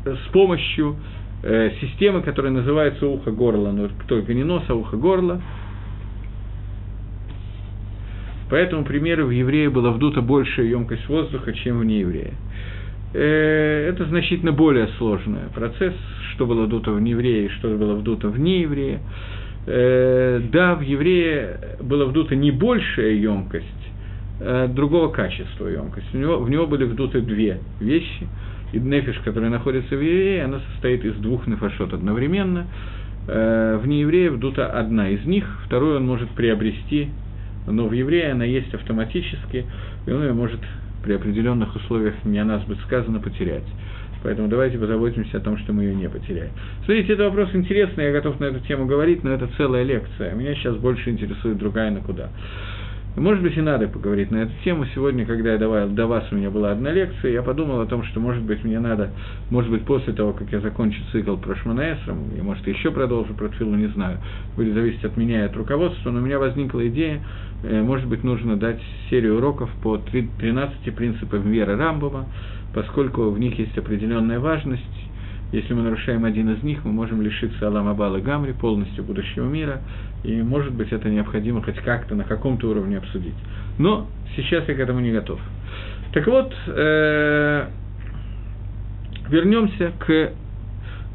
[0.04, 0.96] с помощью
[1.42, 5.42] э, системы, которая называется ухо-горло, но только не нос, а ухо-горло.
[8.48, 12.34] Поэтому, примеру, в еврея была вдута большая емкость воздуха, чем в нееврея.
[13.18, 15.94] Это значительно более сложный процесс,
[16.34, 19.00] что было вдуто в нееврее, что было вдуто в нееврее.
[19.66, 23.66] Э, да, в еврее была вдута не большая емкость,
[24.40, 26.14] а другого качества емкость.
[26.14, 28.26] У него, в него были вдуты две вещи–
[28.72, 32.66] и нефиш, который находится в еврее, она состоит из двух нефашот одновременно.
[33.28, 37.08] Э, в нееврее вдута одна из них, вторую он может приобрести,
[37.66, 39.66] но в еврее она есть автоматически,
[40.06, 40.60] и он ее может
[41.02, 43.66] при определенных условиях, не о нас будет сказано, потерять.
[44.22, 46.52] Поэтому давайте позаботимся о том, что мы ее не потеряем.
[46.84, 50.32] Смотрите, это вопрос интересный, я готов на эту тему говорить, но это целая лекция.
[50.34, 52.28] Меня сейчас больше интересует другая на куда.
[53.14, 54.86] Может быть, и надо поговорить на эту тему.
[54.94, 58.04] Сегодня, когда я давал, до вас у меня была одна лекция, я подумал о том,
[58.04, 59.10] что, может быть, мне надо,
[59.50, 63.48] может быть, после того, как я закончу цикл про Шманаэсром, и, может, еще продолжу про
[63.48, 64.18] Тфилу, не знаю,
[64.56, 67.22] будет зависеть от меня и от руководства, но у меня возникла идея,
[67.62, 72.28] э, может быть, нужно дать серию уроков по 13 принципам веры Рамбова,
[72.72, 74.82] поскольку в них есть определенная важность,
[75.52, 79.82] если мы нарушаем один из них, мы можем лишиться Алама Бала Гамри, полностью будущего мира,
[80.24, 83.34] и, может быть, это необходимо хоть как-то на каком-то уровне обсудить.
[83.78, 85.38] Но сейчас я к этому не готов.
[86.14, 87.66] Так вот, э,
[89.28, 90.32] вернемся к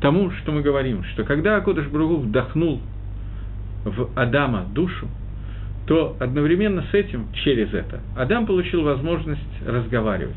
[0.01, 2.79] тому, что мы говорим, что когда Акодыш Бругу вдохнул
[3.85, 5.07] в Адама душу,
[5.87, 10.35] то одновременно с этим, через это, Адам получил возможность разговаривать.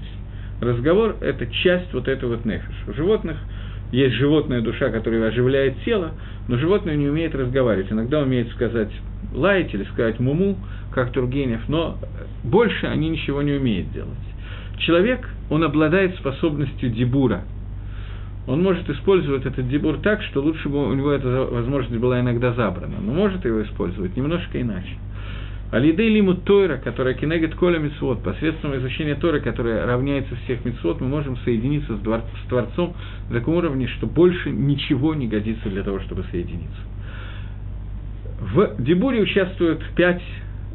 [0.62, 2.74] Разговор– это часть вот этого вот нефиш.
[2.88, 3.36] У животных–
[3.92, 6.12] есть животная душа, которая оживляет тело,
[6.48, 7.90] но животное не умеет разговаривать.
[7.90, 8.90] Иногда умеет сказать
[9.34, 10.56] лаять или сказать муму,
[10.92, 11.98] как Тургенев, но
[12.42, 14.10] больше они ничего не умеют делать.
[14.78, 17.42] Человек, он обладает способностью дебура.
[18.46, 22.52] Он может использовать этот дебур так, что лучше бы у него эта возможность была иногда
[22.52, 24.96] забрана, но может его использовать немножко иначе.
[25.70, 31.06] Алидей лиму Тойра, которая кинегет коля митцвот, посредством изучения Торы, которая равняется всех митцвот, мы
[31.06, 32.94] можем соединиться с, двор, с Творцом
[33.28, 36.80] на таком уровне, что больше ничего не годится для того, чтобы соединиться.
[38.40, 40.22] В Дебуре участвуют пять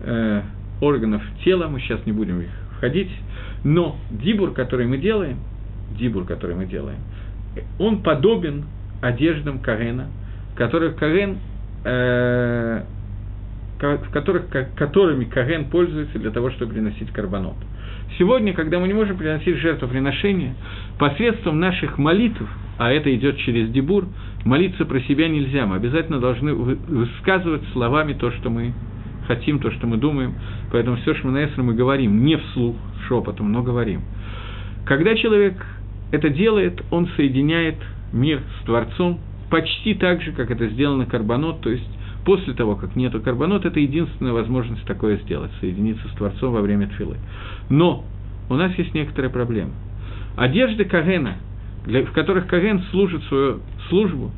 [0.03, 0.41] э,
[0.79, 3.11] органов тела, мы сейчас не будем в них входить,
[3.65, 5.39] но Дибур, который мы делаем,
[5.99, 6.99] Дибур, который мы делаем,
[7.79, 8.65] он подобен
[9.01, 10.07] одеждам Карена,
[10.55, 11.37] которых Карен
[11.83, 12.83] э,
[13.79, 17.55] в которых, которыми Карен пользуется для того, чтобы приносить карбонот.
[18.17, 20.55] Сегодня, когда мы не можем приносить жертвоприношения,
[20.97, 22.41] посредством наших молитв,
[22.77, 24.07] а это идет через дебур,
[24.45, 28.73] молиться про себя нельзя, мы обязательно должны высказывать словами то, что мы
[29.27, 30.35] хотим, то, что мы думаем,
[30.71, 32.75] поэтому все, что мы на мы говорим, не вслух,
[33.07, 34.01] шепотом, но говорим.
[34.85, 35.55] Когда человек
[36.11, 37.75] это делает, он соединяет
[38.13, 41.89] мир с Творцом почти так же, как это сделано карбонот, то есть
[42.25, 46.87] после того, как нету карбонот, это единственная возможность такое сделать, соединиться с Творцом во время
[46.87, 47.17] тфилы.
[47.69, 48.03] Но
[48.49, 49.71] у нас есть некоторая проблема.
[50.35, 51.37] Одежды Кагена,
[51.85, 53.59] для, в которых Каген служит свою
[53.89, 54.31] службу,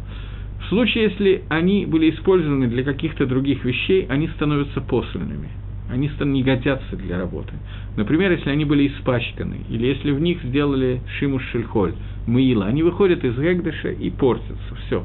[0.62, 5.50] в случае, если они были использованы для каких-то других вещей, они становятся посольными.
[5.90, 7.54] Они не годятся для работы.
[7.96, 11.94] Например, если они были испачканы, или если в них сделали шимуш шельхоль,
[12.26, 14.76] мыила, они выходят из гэгдыша и портятся.
[14.86, 15.04] Все.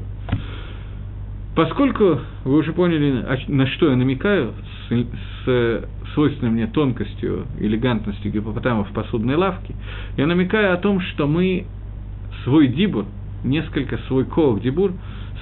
[1.55, 4.53] Поскольку вы уже поняли, на что я намекаю,
[4.89, 5.05] с,
[5.45, 9.75] с свойственной мне тонкостью, элегантностью гипопотама в посудной лавке,
[10.17, 11.65] я намекаю о том, что мы
[12.43, 13.05] свой дибур,
[13.43, 14.93] несколько свой коах дибур,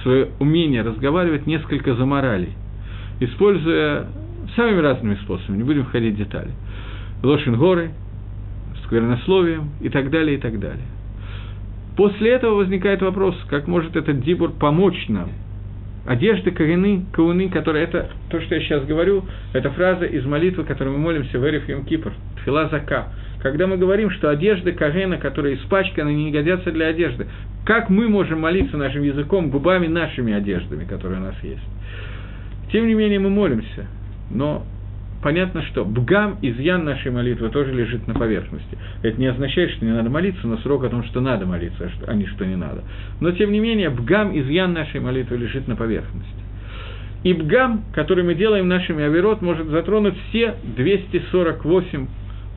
[0.02, 2.50] свое умение разговаривать несколько заморали,
[3.20, 4.06] используя
[4.54, 6.50] самыми разными способами, не будем входить в детали.
[7.22, 7.92] Лошин горы,
[8.84, 10.84] сквернословием и так далее, и так далее.
[11.96, 15.30] После этого возникает вопрос, как может этот дибур помочь нам
[16.06, 20.96] одежды корены, кауны, которые это, то, что я сейчас говорю, это фраза из молитвы, которую
[20.96, 23.08] мы молимся в Эриф Йом Кипр, Тфила Зака.
[23.42, 27.26] Когда мы говорим, что одежды Карена, которые испачканы, не годятся для одежды,
[27.64, 31.62] как мы можем молиться нашим языком, губами, нашими одеждами, которые у нас есть?
[32.72, 33.86] Тем не менее, мы молимся,
[34.30, 34.64] но
[35.22, 38.76] понятно, что бгам, изъян нашей молитвы тоже лежит на поверхности.
[39.02, 42.14] Это не означает, что не надо молиться, но срок о том, что надо молиться, а
[42.14, 42.82] не что не надо.
[43.20, 46.42] Но, тем не менее, бгам, изъян нашей молитвы лежит на поверхности.
[47.22, 52.06] И бгам, который мы делаем нашими авирот, может затронуть все 248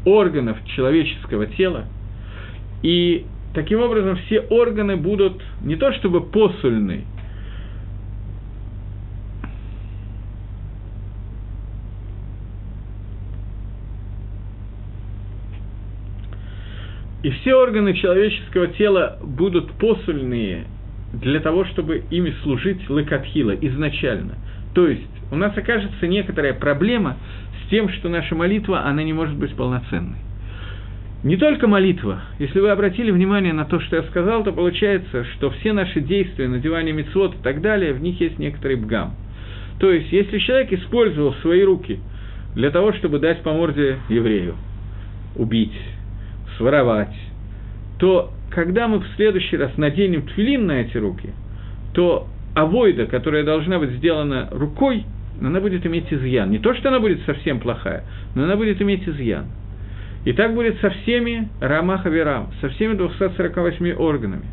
[0.05, 1.85] органов человеческого тела.
[2.81, 7.05] И таким образом все органы будут не то чтобы посульны,
[17.25, 20.65] И все органы человеческого тела будут посульные
[21.11, 24.35] для того, чтобы ими служить лыкатхила изначально.
[24.75, 25.01] То есть
[25.31, 27.17] у нас окажется некоторая проблема
[27.63, 30.19] с тем, что наша молитва, она не может быть полноценной.
[31.23, 32.21] Не только молитва.
[32.37, 36.47] Если вы обратили внимание на то, что я сказал, то получается, что все наши действия,
[36.47, 39.15] надевание мецвод и так далее, в них есть некоторый бгам.
[39.79, 41.97] То есть, если человек использовал свои руки
[42.53, 44.53] для того, чтобы дать по морде еврею,
[45.35, 45.73] убить,
[46.57, 47.15] своровать,
[47.97, 51.29] то когда мы в следующий раз наденем тфилин на эти руки,
[51.93, 55.05] то авойда, которая должна быть сделана рукой,
[55.41, 56.49] она будет иметь изъян.
[56.49, 58.03] Не то, что она будет совсем плохая,
[58.35, 59.45] но она будет иметь изъян.
[60.23, 64.45] И так будет со всеми Рамаха Верам, со всеми 248 органами.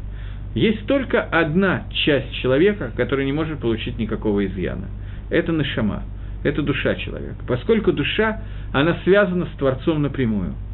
[0.55, 4.89] Есть только одна часть человека, которая не может получить никакого изъяна.
[5.31, 6.03] Это нашама,
[6.45, 7.37] это душа человека.
[7.47, 8.43] Поскольку душа,
[8.73, 10.55] она связана с Творцом напрямую–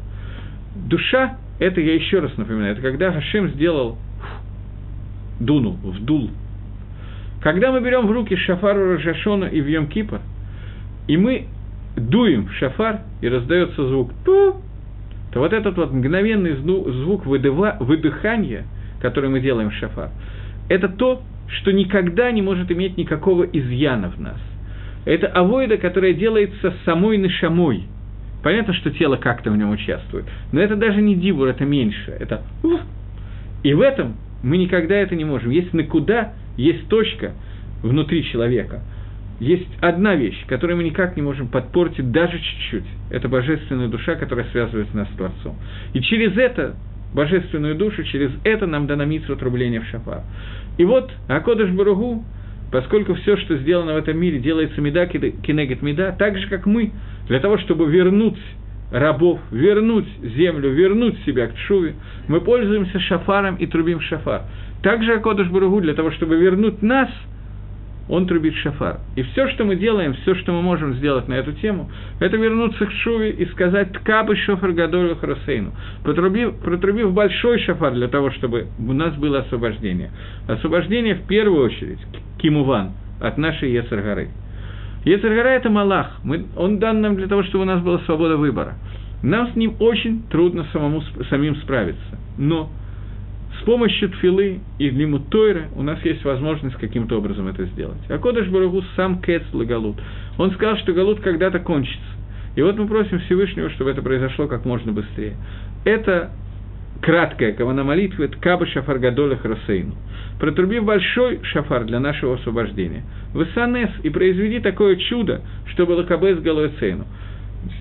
[0.75, 3.97] Душа, это я еще раз напоминаю, это когда Хашем сделал
[5.39, 6.29] дунул, вдул.
[7.41, 10.19] Когда мы берем в руки шафару Рожашона и в Йом Кипр,
[11.07, 11.47] и мы
[11.95, 14.57] дуем в шафар, и раздается звук «пу»,
[15.31, 18.65] то вот этот вот мгновенный звук выдыва, выдыхания,
[19.01, 20.09] который мы делаем в шафар,
[20.69, 24.37] это то, что никогда не может иметь никакого изъяна в нас.
[25.05, 27.85] Это авойда, которая делается самой нашамой–
[28.43, 32.41] Понятно, что тело как-то в нем участвует, но это даже не дибур, это меньше, это
[33.63, 35.49] И в этом мы никогда это не можем.
[35.51, 37.33] Есть накуда, есть точка
[37.83, 38.81] внутри человека.
[39.39, 42.83] Есть одна вещь, которую мы никак не можем подпортить даже чуть-чуть.
[43.09, 45.55] Это божественная душа, которая связывает нас с Творцом.
[45.93, 46.75] И через это,
[47.13, 50.23] божественную душу, через это нам дано митсу отрубления в шафар.
[50.77, 52.23] И вот Акодыш Баругу,
[52.71, 56.91] поскольку все, что сделано в этом мире, делается меда, кинегет меда, так же, как мы,
[57.27, 58.39] для того, чтобы вернуть
[58.91, 61.95] рабов, вернуть землю, вернуть себя к Чуве,
[62.27, 64.43] мы пользуемся шафаром и трубим шафар.
[64.81, 67.09] Также Акодыш Баругу, для того, чтобы вернуть нас,
[68.09, 68.99] он трубит шафар.
[69.15, 71.89] И все, что мы делаем, все, что мы можем сделать на эту тему,
[72.19, 75.71] это вернуться к Шуве и сказать «Ткабы шофар гадолю харасейну»,
[76.03, 80.11] протрубив, протрубив большой шафар для того, чтобы у нас было освобождение.
[80.47, 81.99] Освобождение в первую очередь,
[82.39, 84.29] кимуван, от нашей Ецаргары.
[85.05, 86.19] Ецаргара– это Малах.
[86.23, 88.75] Мы, он дан нам для того, чтобы у нас была свобода выбора.
[89.21, 92.17] Нам с ним очень трудно самому, самим справиться.
[92.37, 92.69] Но
[93.57, 97.99] с помощью тфилы и лимут Тойры у нас есть возможность каким-то образом это сделать.
[98.09, 99.97] А Кодыш Барагу сам Кец Галут.
[100.37, 101.99] Он сказал, что Галут когда-то кончится.
[102.55, 105.35] И вот мы просим Всевышнего, чтобы это произошло как можно быстрее.
[105.85, 106.31] Это
[107.01, 109.95] краткая кавана молитвы, это Каба Шафар Гадоля Хросейну.
[110.39, 113.03] Протрубив большой шафар для нашего освобождения.
[113.33, 117.05] Высанес и произведи такое чудо, чтобы Лакабес Галуэцейну.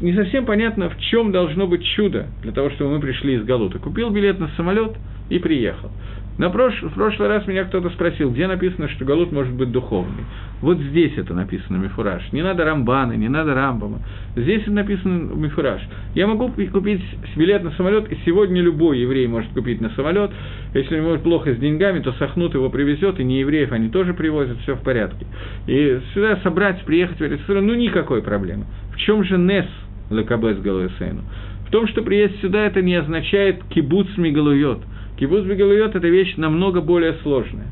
[0.00, 3.78] Не совсем понятно, в чем должно быть чудо для того, чтобы мы пришли из Галута.
[3.78, 4.96] Купил билет на самолет
[5.28, 5.90] и приехал.
[6.38, 6.80] На прош...
[6.82, 10.24] В прошлый раз меня кто-то спросил, где написано, что Галут может быть духовный.
[10.62, 12.22] Вот здесь это написано Мифураж.
[12.32, 14.00] Не надо Рамбаны, не надо Рамбама.
[14.36, 15.82] Здесь это написано Мифураж.
[16.14, 17.02] Я могу купить
[17.36, 20.30] билет на самолет, и сегодня любой еврей может купить на самолет.
[20.74, 24.14] Если у него плохо с деньгами, то Сахнут его привезет, и не евреев они тоже
[24.14, 25.26] привозят, все в порядке.
[25.66, 28.64] И сюда собрать, приехать в Эрицуру, ну никакой проблемы.
[28.94, 29.66] В чем же Нес
[30.10, 31.22] Лекабес Галуэсейну?
[31.66, 34.84] В том, что приезд сюда, это не означает кибуц мигалуйот–
[35.18, 37.66] Кибуц Бегалуйот– это вещь намного более сложная.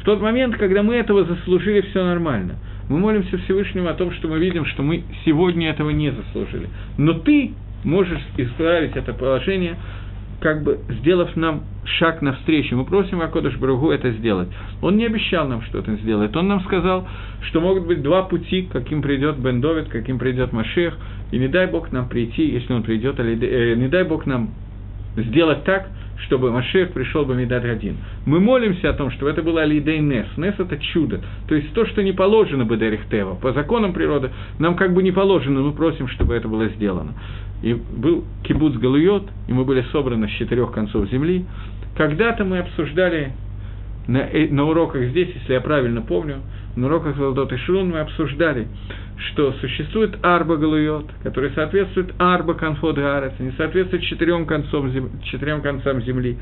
[0.00, 2.56] В тот момент, когда мы этого заслужили, все нормально.
[2.88, 6.68] Мы молимся Всевышнему о том, что мы видим, что мы сегодня этого не заслужили.
[6.96, 7.52] Но ты
[7.84, 9.76] можешь исправить это положение,
[10.40, 12.76] как бы сделав нам шаг навстречу.
[12.76, 14.48] Мы просим Акодыш Баругу это сделать.
[14.80, 16.34] Он не обещал нам что-то сделать.
[16.36, 17.06] Он нам сказал,
[17.42, 20.96] что могут быть два пути, каким придет Бен Довид, каким придет Машех.
[21.32, 24.50] И не дай Бог нам прийти, если он придет, или, э, не дай Бог нам
[25.16, 25.88] сделать так,
[26.24, 27.96] чтобы Машех пришел бы Медад один.
[28.24, 30.26] Мы молимся о том, чтобы это было Алидей Нес.
[30.36, 31.20] Нес– это чудо.
[31.48, 33.34] То есть то, что не положено бы Дерихтева.
[33.34, 37.14] По законам природы нам как бы не положено, мы просим, чтобы это было сделано.
[37.62, 41.44] И был кибуц Галуйот, и мы были собраны с четырех концов земли.
[41.96, 43.32] Когда-то мы обсуждали
[44.06, 46.42] на, э, на уроках здесь, если я правильно помню,
[46.76, 48.68] на уроках Валдот и Шрун мы обсуждали,
[49.30, 54.92] что существует арба галуйот, который соответствует арба конфот гарец, не соответствует четырем, концам,
[55.24, 56.36] четырем концам земли.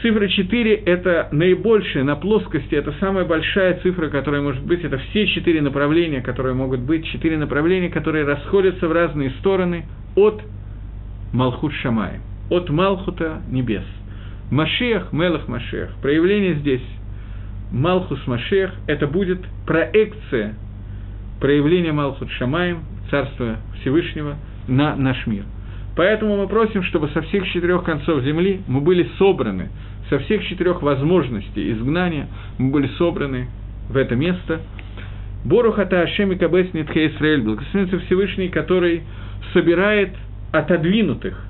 [0.00, 5.28] Цифра 4– это наибольшая на плоскости, это самая большая цифра, которая может быть, это все
[5.28, 9.84] четыре направления, которые могут быть, четыре направления, которые расходятся в разные стороны
[10.16, 10.42] от
[11.32, 12.20] Малхут Шамая,
[12.50, 13.84] от Малхута небес.
[14.52, 16.82] Машех, Мелах Машех, проявление здесь
[17.70, 20.56] Малхус Машех, это будет проекция
[21.40, 22.80] проявления Малхут Шамаем,
[23.10, 24.36] Царства Всевышнего,
[24.68, 25.44] на наш мир.
[25.96, 29.70] Поэтому мы просим, чтобы со всех четырех концов земли мы были собраны,
[30.10, 32.28] со всех четырех возможностей изгнания
[32.58, 33.48] мы были собраны
[33.88, 34.60] в это место.
[35.46, 39.04] Борухата Ашем и Кабес Нитхе Исраэль, благословенный Всевышний, который
[39.54, 40.10] собирает
[40.52, 41.42] отодвинутых,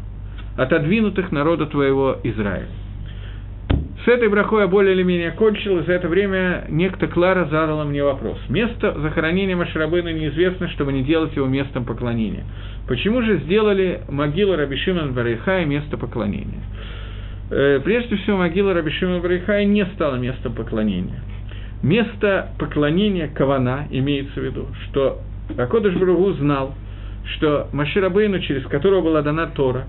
[0.56, 2.68] отодвинутых народа твоего Израиля.
[4.04, 7.84] С этой брахой я более или менее кончил, и за это время некто Клара задала
[7.84, 8.36] мне вопрос.
[8.48, 12.42] Место захоронения Машрабына неизвестно, чтобы не делать его местом поклонения.
[12.88, 16.64] Почему же сделали могилу Рабишиман Барайхая место поклонения?
[17.52, 21.20] Э, прежде всего, могила Рабишиман Барайхая не стала местом поклонения.
[21.84, 25.20] Место поклонения Кавана имеется в виду, что
[25.56, 26.74] Акодыш Бругу знал,
[27.36, 29.84] что Маширабейну, через которого была дана Тора,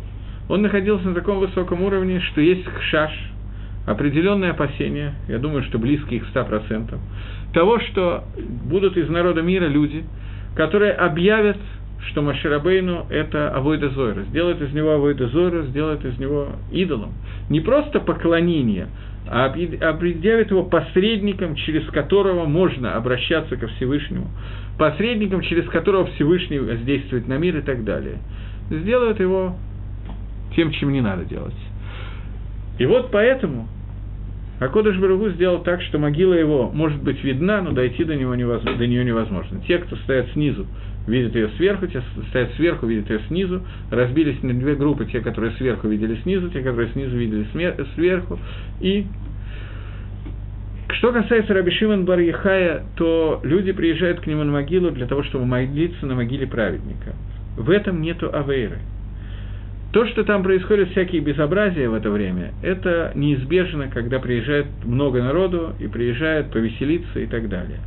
[0.49, 3.11] он находился на таком высоком уровне, что есть хшаш–
[3.85, 6.97] определенные опасения, я думаю, что близкие к 100%,
[7.53, 8.23] того, что
[8.65, 10.03] будут из народа мира люди,
[10.55, 11.57] которые объявят,
[12.09, 17.13] что Маширабейну– это Авойда Зойра, сделают из него Авойда Зойра, сделают из него идолом.
[17.49, 18.87] Не просто поклонение,
[19.27, 24.27] а объявят его посредником, через которого можно обращаться ко Всевышнему,
[24.77, 28.17] посредником, через которого Всевышний воздействует на мир и так далее.
[28.69, 29.55] Сделают его
[30.55, 31.55] тем, чем не надо делать.
[32.79, 33.67] И вот поэтому
[34.59, 38.77] Акодыш Баругу сделал так, что могила его может быть видна, но дойти до, него невозможно,
[38.77, 39.61] до нее невозможно.
[39.67, 40.65] Те, кто стоят снизу,
[41.07, 43.61] видят ее сверху, те, кто стоят сверху, видят ее снизу.
[43.91, 47.45] Разбились на две группы, те, которые сверху видели снизу, те, которые снизу видели
[47.95, 48.39] сверху.
[48.79, 49.05] И
[50.89, 52.21] что касается Раби Шимон бар
[52.95, 57.13] то люди приезжают к нему на могилу для того, чтобы молиться на могиле праведника.
[57.57, 58.79] В этом нету авейры–
[59.93, 65.73] то, что там происходит, всякие безобразия в это время, это неизбежно, когда приезжает много народу
[65.79, 67.77] и приезжают повеселиться и так далее.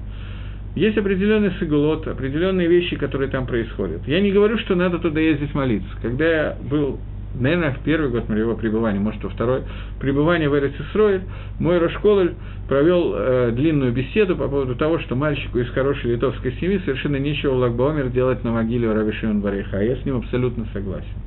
[0.76, 4.06] Есть определенный сигулот, определенные вещи, которые там происходят.
[4.06, 5.88] Я не говорю, что надо туда ездить молиться.
[6.00, 7.00] Когда я был,
[7.34, 9.62] наверное, в первый год моего пребывания, может, во второй,
[9.98, 11.22] пребывания в Эрицисрое,
[11.58, 12.34] мой Рошкололь
[12.68, 17.54] провел э, длинную беседу по поводу того, что мальчику из хорошей литовской семьи совершенно нечего
[17.54, 19.82] в Лагбаумер делать на могиле Раби Шимон Бариха.
[19.82, 21.25] Я с ним абсолютно согласен.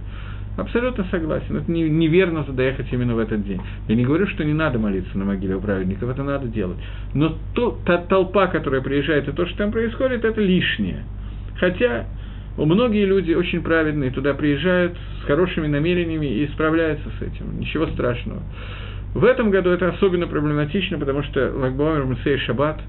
[0.59, 1.57] Абсолютно согласен.
[1.57, 3.61] Это не, неверно туда ехать именно в этот день.
[3.87, 6.77] Я не говорю, что не надо молиться на могиле у праведников, это надо делать.
[7.13, 11.03] Но то, та толпа, которая приезжает, и то, что там происходит, это лишнее.
[11.59, 12.05] Хотя
[12.57, 17.59] многие люди очень праведные туда приезжают с хорошими намерениями и справляются с этим.
[17.59, 18.41] Ничего страшного.
[19.13, 22.79] В этом году это особенно проблематично, потому что Лагбаумер Мусей Шаббат,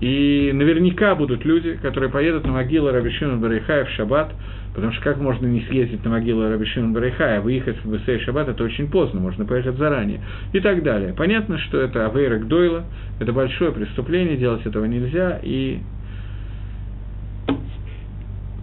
[0.00, 4.32] и наверняка будут люди, которые поедут на могилу Рабишина Барихая в Шаббат,
[4.78, 8.62] Потому что как можно не съездить на могилу Рабишина Барайхая, выехать в Бесей Шаббат, это
[8.62, 10.20] очень поздно, можно поехать заранее.
[10.52, 11.12] И так далее.
[11.14, 12.84] Понятно, что это Авейрак Дойла,
[13.18, 15.80] это большое преступление, делать этого нельзя, и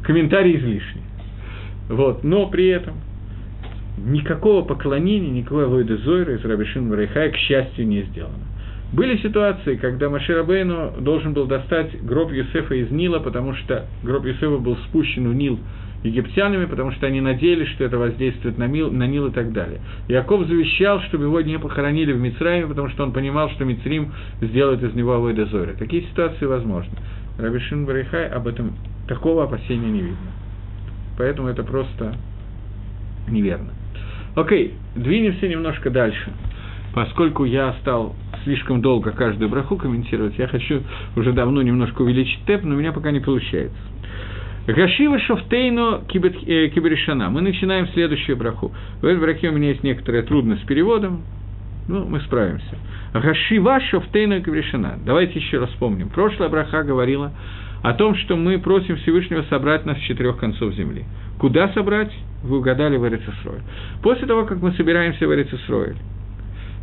[0.04, 1.02] комментарий излишний.
[1.90, 2.24] Вот.
[2.24, 2.94] Но при этом
[3.98, 8.46] никакого поклонения, никакой Авойда Зойра из Рабишина Барайхая, к счастью, не сделано.
[8.94, 14.60] Были ситуации, когда Маширабейну должен был достать гроб Юсефа из Нила, потому что гроб Юсефа
[14.60, 15.60] был спущен в Нил
[16.06, 19.80] египтянами, потому что они надеялись, что это воздействует на, Мил, на Нил и так далее.
[20.08, 24.84] Яков завещал, чтобы его не похоронили в Мицраиме, потому что он понимал, что Мицрим сделает
[24.84, 25.74] из него Авойда Зори.
[25.78, 26.94] Такие ситуации возможны.
[27.40, 28.76] Рабишин Барихай об этом
[29.08, 30.32] такого опасения не видно.
[31.18, 32.16] Поэтому это просто
[33.28, 33.72] неверно.
[34.36, 36.32] Окей, двинемся немножко дальше.
[36.94, 40.82] Поскольку я стал слишком долго каждую браху комментировать, я хочу
[41.16, 43.76] уже давно немножко увеличить темп, но у меня пока не получается.
[44.68, 47.30] Гашива Шофтейно э, Киберишана.
[47.30, 48.74] Мы начинаем следующую браху.
[49.02, 51.22] В этой брахе у меня есть некоторая трудность с переводом,
[51.88, 52.78] ну, мы справимся.
[53.14, 54.98] Гашива Шофтейно Киберишана.
[55.06, 56.10] Давайте еще раз вспомним.
[56.10, 57.32] Прошлая браха говорила
[57.84, 61.04] о том, что мы просим Всевышнего собрать нас с четырех концов земли.
[61.38, 62.12] Куда собрать?
[62.42, 63.60] Вы угадали в Эрицесрой.
[64.02, 65.96] После того, как мы собираемся в Эрицесрой,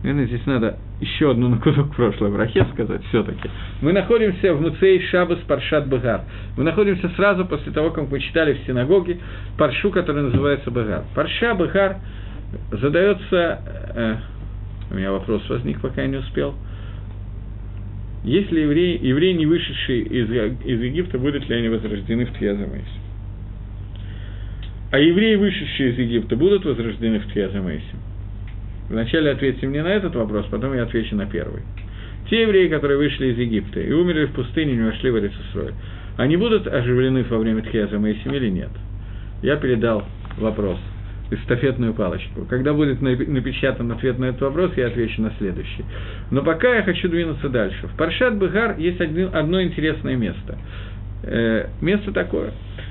[0.02, 3.48] Наверное, здесь надо еще одну на кусок прошлой брахе сказать все-таки.
[3.82, 6.22] Мы находимся в Муцей Шабас Паршат Багар.
[6.56, 9.18] Мы находимся сразу после того, как мы читали в синагоге
[9.56, 11.04] Паршу, который называется Багар.
[11.14, 11.98] Парша Багар
[12.72, 13.60] задается...
[13.94, 14.16] Э,
[14.90, 16.54] у меня вопрос возник, пока я не успел.
[18.24, 20.30] Если евреи, евреи не вышедшие из,
[20.64, 22.86] из Египта, будут ли они возрождены в Тхиазамейсе?
[24.90, 28.11] А евреи, вышедшие из Египта, будут возрождены в Тхиазамейсе?
[28.92, 31.62] Вначале ответьте мне на этот вопрос, потом я отвечу на первый.
[32.28, 35.72] Те евреи, которые вышли из Египта и умерли в пустыне, не вошли в Эрицесрой,
[36.18, 38.68] они будут оживлены во время Тхиаза Моисим или нет?
[39.42, 40.04] Я передал
[40.36, 40.78] вопрос,
[41.30, 42.44] эстафетную палочку.
[42.44, 45.86] Когда будет напечатан ответ на этот вопрос, я отвечу на следующий.
[46.30, 47.86] Но пока я хочу двинуться дальше.
[47.86, 50.58] В Паршат Быгар есть одно интересное место.
[51.22, 52.50] Э, место такое,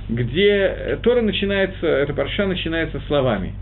[0.10, 3.54] где Тора начинается, эта парша начинается словами.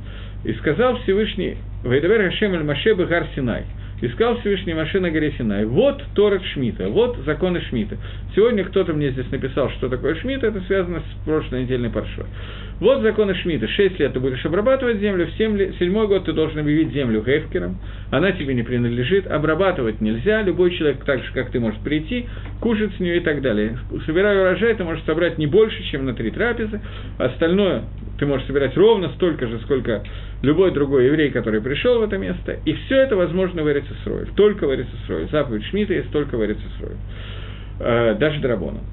[0.43, 3.63] «И сказал Всевышний, Вайдавер Хашем Эль Маше Бегар Синай.
[4.01, 5.65] Искал Всевышний Маше на горе Синай.
[5.65, 7.97] Вот Торет Шмита, вот законы Шмита.
[8.33, 12.25] Сегодня кто-то мне здесь написал, что такое Шмита, это связано с прошлой недельной паршой.
[12.79, 13.67] Вот законы Шмита.
[13.67, 17.77] Шесть лет ты будешь обрабатывать землю, в седьмой год ты должен объявить землю Гефкером.
[18.09, 20.43] Она тебе не принадлежит, обрабатывать нельзя.
[20.43, 22.25] Любой человек, так же, как ты, может прийти,
[22.61, 23.77] кушать с нее и так далее.
[24.05, 26.79] Собирая урожай, ты можешь собрать не больше, чем на три трапезы.
[27.17, 27.83] Остальное
[28.19, 30.03] ты можешь собирать ровно столько же, сколько
[30.41, 32.57] любой другой еврей, который пришел в это место.
[32.65, 34.27] И все это возможно в Эрицесрое.
[34.35, 35.27] Только в Эрицесрое.
[35.31, 36.97] Заповедь Шмита есть только в Эрицесрое.
[37.79, 38.83] Э, даже Драбоном.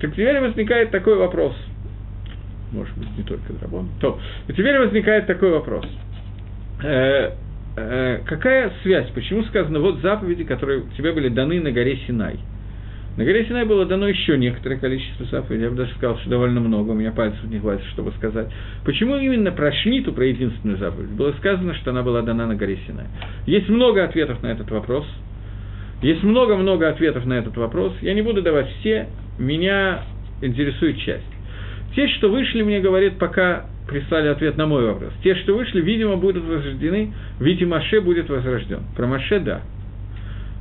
[0.00, 1.54] Так теперь возникает такой вопрос–
[2.72, 3.88] может быть, не только драбон.
[4.00, 4.18] То,
[4.48, 5.86] теперь возникает такой вопрос.
[6.82, 7.30] Э,
[7.76, 9.08] э, какая связь?
[9.10, 12.38] Почему сказано, вот заповеди, которые тебе были даны на горе Синай?
[13.16, 16.60] На горе Синай было дано еще некоторое количество заповедей, я бы даже сказал, что довольно
[16.60, 18.48] много, у меня пальцев не хватит, чтобы сказать.
[18.84, 22.78] Почему именно про Шмиту, про единственную заповедь, было сказано, что она была дана на горе
[22.86, 23.06] Синай?
[23.46, 25.06] Есть много ответов на этот вопрос.
[26.00, 27.92] Есть много-много ответов на этот вопрос.
[28.00, 29.08] Я не буду давать все,
[29.38, 30.02] меня
[30.40, 31.22] интересует часть.
[31.94, 35.12] Те, что вышли, мне говорят, пока прислали ответ на мой вопрос.
[35.22, 38.80] Те, что вышли, видимо, будут возрождены, видимо, Маше будет возрожден.
[38.96, 39.60] Про Маше– да.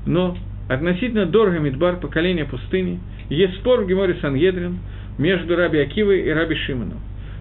[0.06, 0.36] Но
[0.74, 3.00] относительно Дорга Мидбар, поколения пустыни,
[3.30, 4.80] есть спор в Геморе Сангедрин
[5.18, 7.00] между Раби Акивой и Раби Шимоном.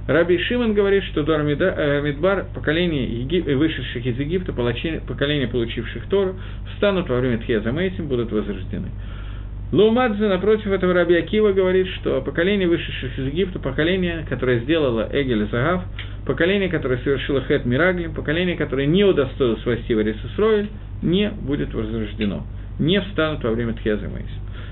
[0.08, 3.46] Раби Шимон говорит, что Дор э, Мидбар, поколение Егип...
[3.46, 6.34] вышедших из Египта, поколение, получивших Тору,
[6.74, 8.88] встанут во время Тхеза Мейтим, будут возрождены.
[9.70, 15.46] Лоумадзе, напротив этого Раби Акива, говорит, что поколение вышедших из Египта, поколение, которое сделало Эгель
[15.52, 15.84] Загав,
[16.26, 20.68] поколение, которое совершило Хет Мираглим, поколение, которое не удостоилось войти в Эрисисроиль,
[21.02, 22.44] не будет возрождено,
[22.80, 24.30] не встанут во время Тхеза Мейс.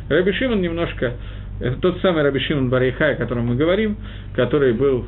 [0.09, 1.15] Раби Шимон немножко,
[1.61, 3.97] это тот самый Раби Шимон Барейхай, о котором мы говорим,
[4.35, 5.07] который был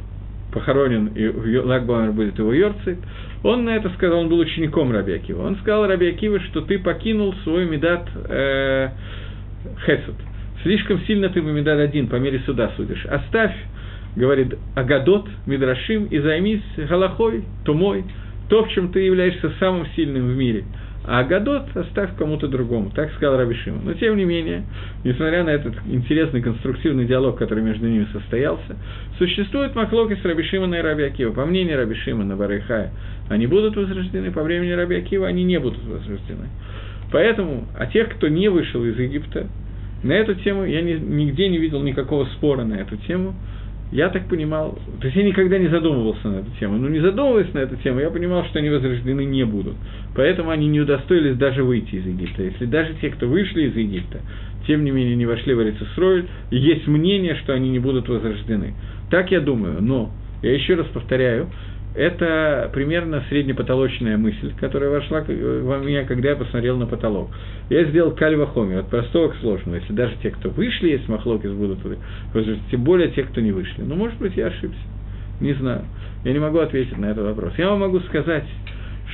[0.53, 2.99] похоронен, и Лагбамер будет его Йорцит,
[3.43, 5.47] он на это сказал, он был учеником Раби Акива.
[5.47, 8.89] Он сказал Раби Акива, что ты покинул свой медат э,
[9.87, 10.15] хесед.
[10.63, 13.07] Слишком сильно ты Бамидад один, по мере суда судишь.
[13.07, 13.55] Оставь,
[14.15, 18.05] говорит, Агадот, Мидрашим, и займись Галахой, Тумой,
[18.51, 20.65] то, в чем ты являешься самым сильным в мире.
[21.05, 23.81] А Агадот оставь кому-то другому, так сказал Рабишима.
[23.83, 24.65] Но, тем не менее,
[25.03, 28.77] несмотря на этот интересный конструктивный диалог, который между ними состоялся,
[29.19, 31.33] существует Маклоки с Рабишимана и Раби Акива.
[31.33, 32.93] По мнению Рабишимана Барайхая,
[33.31, 36.49] они будут возрождены, по времени Раби Акива они не будут возрождены.
[37.11, 39.47] Поэтому, а тех, кто не вышел из Египта,
[40.03, 43.35] на эту тему я ни, нигде не видел никакого спора на эту тему.
[43.93, 47.53] Я так понимал, то есть я никогда не задумывался на эту тему, но не задумываясь
[47.55, 49.75] на эту тему, я понимал, что они возрождены не будут.
[50.15, 52.45] Поэтому они не удостоились даже выйти из Египта.
[52.45, 54.21] Если даже те, кто вышли из Египта,
[54.69, 58.75] тем не менее не вошли в Эрицесройль, есть мнение, что они не будут возрождены.
[59.11, 60.11] Так я думаю, но,
[60.43, 61.49] я еще раз повторяю,
[61.95, 67.31] это примерно среднепотолочная мысль, которая вошла во меня, когда я посмотрел на потолок.
[67.69, 69.77] Я сделал кальва хоми, от простого к сложному.
[69.77, 71.79] Если даже те, кто вышли, есть махлокис, будут
[72.71, 73.83] тем более те, кто не вышли.
[73.83, 74.81] Но, может быть, я ошибся.
[75.41, 75.85] Не знаю.
[76.25, 77.55] Я не могу ответить на этот вопрос.
[77.57, 78.45] Я вам могу сказать,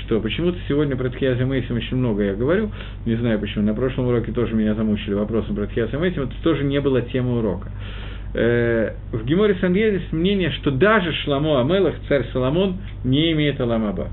[0.04, 2.70] что почему-то сегодня про Тхиаза Мейсим очень много я говорю,
[3.06, 6.64] не знаю почему, на прошлом уроке тоже меня замучили вопросом про Тхиаза Мейсим, это тоже
[6.64, 12.26] не было темой урока э, в Геморе Сангеле есть мнение, что даже Шламо Амелах, царь
[12.34, 14.09] Соломон, не имеет Аламаба.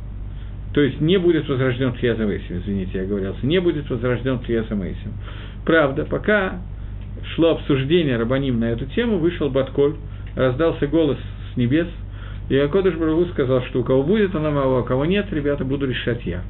[0.73, 5.11] То есть не будет возрожден Тхияза Мейсим, извините, я говорился, не будет возрожден Тхияза Мейсим.
[5.65, 6.61] Правда, пока
[7.35, 9.95] шло обсуждение Рабаним на эту тему, вышел Батколь,
[10.35, 11.17] раздался голос
[11.53, 11.87] с небес,
[12.49, 15.85] и Акодыш Барагу сказал, что у кого будет Аламаба, а у кого нет, ребята, буду
[15.85, 16.43] решать я.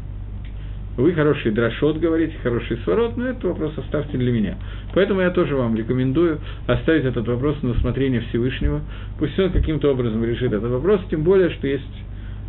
[0.96, 4.58] Вы хороший дрошот говорите, хороший сворот, но этот вопрос оставьте для меня.
[4.94, 8.82] Поэтому я тоже вам рекомендую оставить этот вопрос на усмотрение Всевышнего.
[9.18, 11.84] Пусть он каким-то образом решит этот вопрос, тем более, что есть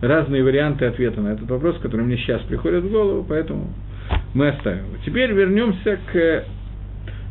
[0.03, 3.73] разные варианты ответа на этот вопрос, которые мне сейчас приходят в голову, поэтому
[4.35, 4.85] мы оставим.
[5.07, 6.45] Теперь вернемся к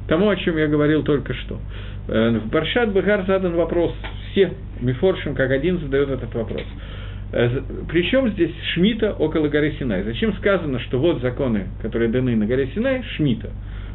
[0.07, 1.59] тому, о чем я говорил только что.
[2.07, 3.93] Э, в Баршат Бегар задан вопрос,
[4.31, 6.63] все Мифоршим как один задает этот вопрос.
[7.33, 10.03] Э, Причем здесь Шмита около горы Синай?
[10.03, 13.49] Зачем сказано, что вот законы, которые даны на горе Синай, Шмита?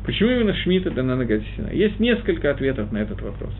[0.05, 1.77] Почему именно Шмита дана на горе Синай?
[1.77, 3.55] Есть несколько ответов на этот вопрос.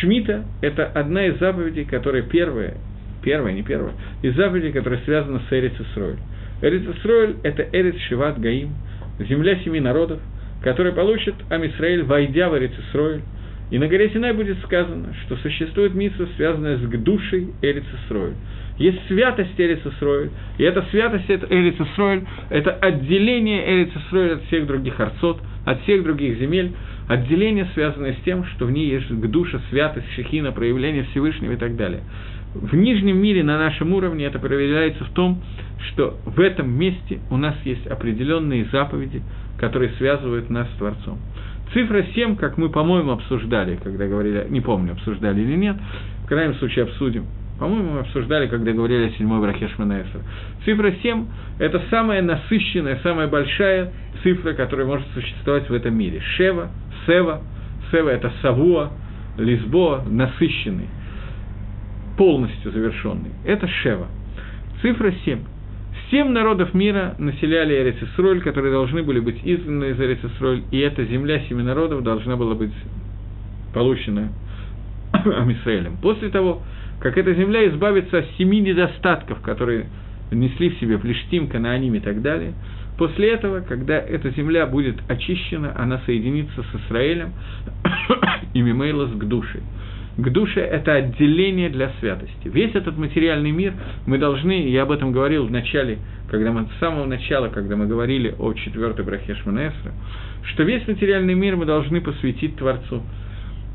[0.00, 2.74] Шмита– это одна из заповедей, которая первая,
[3.22, 6.14] первая, не первая, из заповедей, которая связана с Эрицесройль.
[6.14, 6.18] Исроэль.
[6.62, 8.70] Эрец Исроэль– это Эрец Шиват Гаим,
[9.18, 10.20] земля семи народов,
[10.62, 13.22] которая получит Амисраэль, войдя в Эрец Исроэль.
[13.72, 18.34] И на горе Синай будет сказано, что существует миссия, связанная с душей Эрец Исроэль.
[18.80, 24.66] Есть святость Эрец Исроэль, и эта святость Эрец Исроэль– это отделение Эрец Исроэль от всех
[24.66, 26.72] других арцот, от всех других земель,
[27.06, 31.76] отделение, связанное с тем, что в ней есть душа, святость, шехина, проявление Всевышнего и так
[31.76, 32.00] далее.
[32.54, 35.42] В нижнем мире на нашем уровне это проявляется в том,
[35.90, 39.20] что в этом месте у нас есть определенные заповеди,
[39.58, 41.18] которые связывают нас с Творцом.
[41.74, 45.76] Цифра 7, как мы, по-моему, обсуждали, когда говорили, не помню, обсуждали или нет,
[46.24, 47.26] в крайнем случае обсудим.
[47.60, 50.20] По-моему, мы обсуждали, когда говорили о седьмой брахе Шманаэсер.
[50.64, 51.26] Цифра 7–
[51.58, 53.92] это самая насыщенная, самая большая
[54.22, 56.22] цифра, которая может существовать в этом мире.
[56.36, 56.70] Шева,
[57.04, 57.42] Сева,
[57.90, 58.92] Сева– это Савуа,
[59.36, 60.88] Лисбоа, насыщенный,
[62.16, 63.32] полностью завершенный.
[63.44, 64.06] Это Шева.
[64.80, 65.40] Цифра 7.
[66.10, 71.40] Семь народов мира населяли Эрицисроль, которые должны были быть изгнаны из Эрицисроль, и эта земля
[71.40, 72.72] семи народов должна была быть
[73.74, 74.32] получена
[75.12, 75.98] Амисраэлем.
[76.00, 76.62] После того,
[77.00, 79.86] как эта земля избавится от семи недостатков, которые
[80.30, 82.52] несли в себе Плештим, Канааним и так далее,
[82.98, 87.32] после этого, когда эта земля будет очищена, она соединится с Израилем
[88.54, 89.60] и Мимейлос к душе
[90.16, 92.48] к душе– это отделение для святости.
[92.48, 93.74] Весь этот материальный мир
[94.06, 95.98] мы должны, я об этом говорил в начале,
[96.30, 99.92] когда мы, с самого начала, когда мы говорили о четвертой брахе Шманаэсра,
[100.52, 103.02] что весь материальный мир мы должны посвятить Творцу.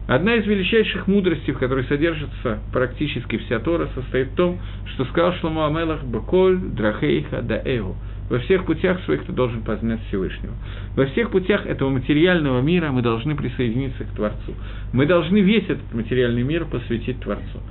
[0.08, 4.60] Одна из величайших мудростей, в которой содержится практически вся Тора, состоит в том,
[4.94, 7.96] что сказал Шломо Амелах «Баколь драхейха да эву»
[8.30, 10.54] Во всех путях своих ты должен познать Всевышнего.
[10.96, 14.54] Во всех путях этого материального мира мы должны присоединиться к Творцу.
[14.94, 17.62] Мы должны весь этот материальный мир посвятить Творцу.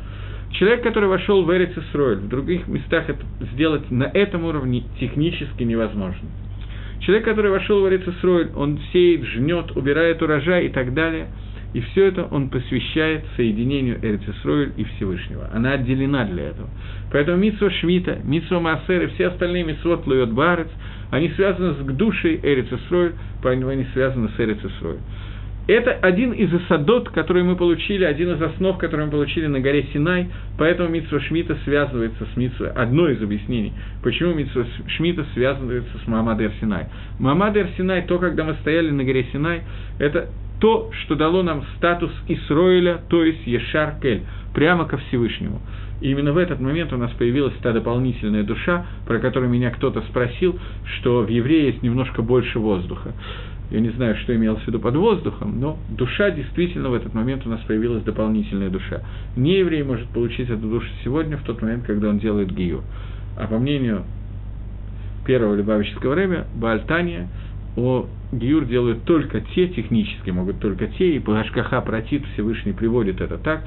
[0.52, 3.20] Человек, который вошел в Эрец Исроэль, в других местах это
[3.52, 6.28] сделать на этом уровне технически невозможно.
[7.00, 11.28] Человек, который вошел в Эрец Исроэль, он сеет, жнет, убирает урожай и так далее–
[11.74, 15.50] и все это он посвящает соединению Эрцисроиль и Всевышнего.
[15.52, 16.70] Она отделена для этого.
[17.10, 20.68] Поэтому Митсва Шмита, Митсва Маасер и все остальные Митсвот Луйот Барец,
[21.10, 25.00] они связаны с душей Эрицисроиль, поэтому они связаны с Эрицисроиль.
[25.66, 29.86] Это один из осадот, который мы получили, один из основ, который мы получили на горе
[29.94, 32.70] Синай, поэтому Митсва Шмита связывается с Митсвой.
[32.72, 36.86] Одно из объяснений, почему Митсва Шмита связывается с Мамад Синай.
[37.18, 39.62] Мамад Синай, то, когда мы стояли на горе Синай,
[39.98, 40.28] это
[40.60, 44.22] то, что дало нам статус Исроиля, то есть Ешар Кель,
[44.54, 45.62] прямо ко Всевышнему.
[46.02, 50.02] И именно в этот момент у нас появилась та дополнительная душа, про которую меня кто-то
[50.02, 50.58] спросил,
[50.96, 53.12] что в евреи есть немножко больше воздуха.
[53.74, 57.44] Я не знаю, что имелось в виду под воздухом, но душа действительно в этот момент
[57.44, 59.00] у нас появилась дополнительная душа.
[59.34, 62.82] Не еврей может получить эту душу сегодня, в тот момент, когда он делает гию.
[63.36, 64.04] А по мнению
[65.26, 67.26] первого Любавического время, Баальтания,
[67.76, 73.38] о Гиюр делают только те, технически могут только те, и Гашгаха Протит Всевышний приводит это
[73.38, 73.64] так,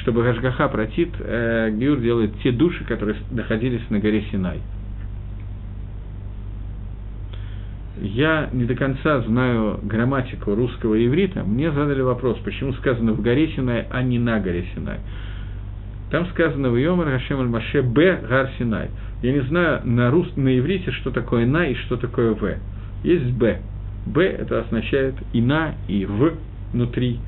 [0.00, 4.60] чтобы Гашгаха Протит э, Гиюр делает те души, которые находились на горе Синай.
[8.04, 11.44] Я не до конца знаю грамматику русского иврита.
[11.44, 14.98] Мне задали вопрос, почему сказано в горе Синай, а не на горе Синай.
[16.10, 18.18] Там сказано в Йомар Хашем Аль-Маше Б.
[18.28, 18.90] Гар Синай.
[19.22, 20.26] Я не знаю на, рус...
[20.34, 22.58] на иврите, что такое на и что такое в.
[23.04, 23.60] Есть Б.
[24.06, 26.32] Б это означает и на, и в
[26.72, 27.20] внутри.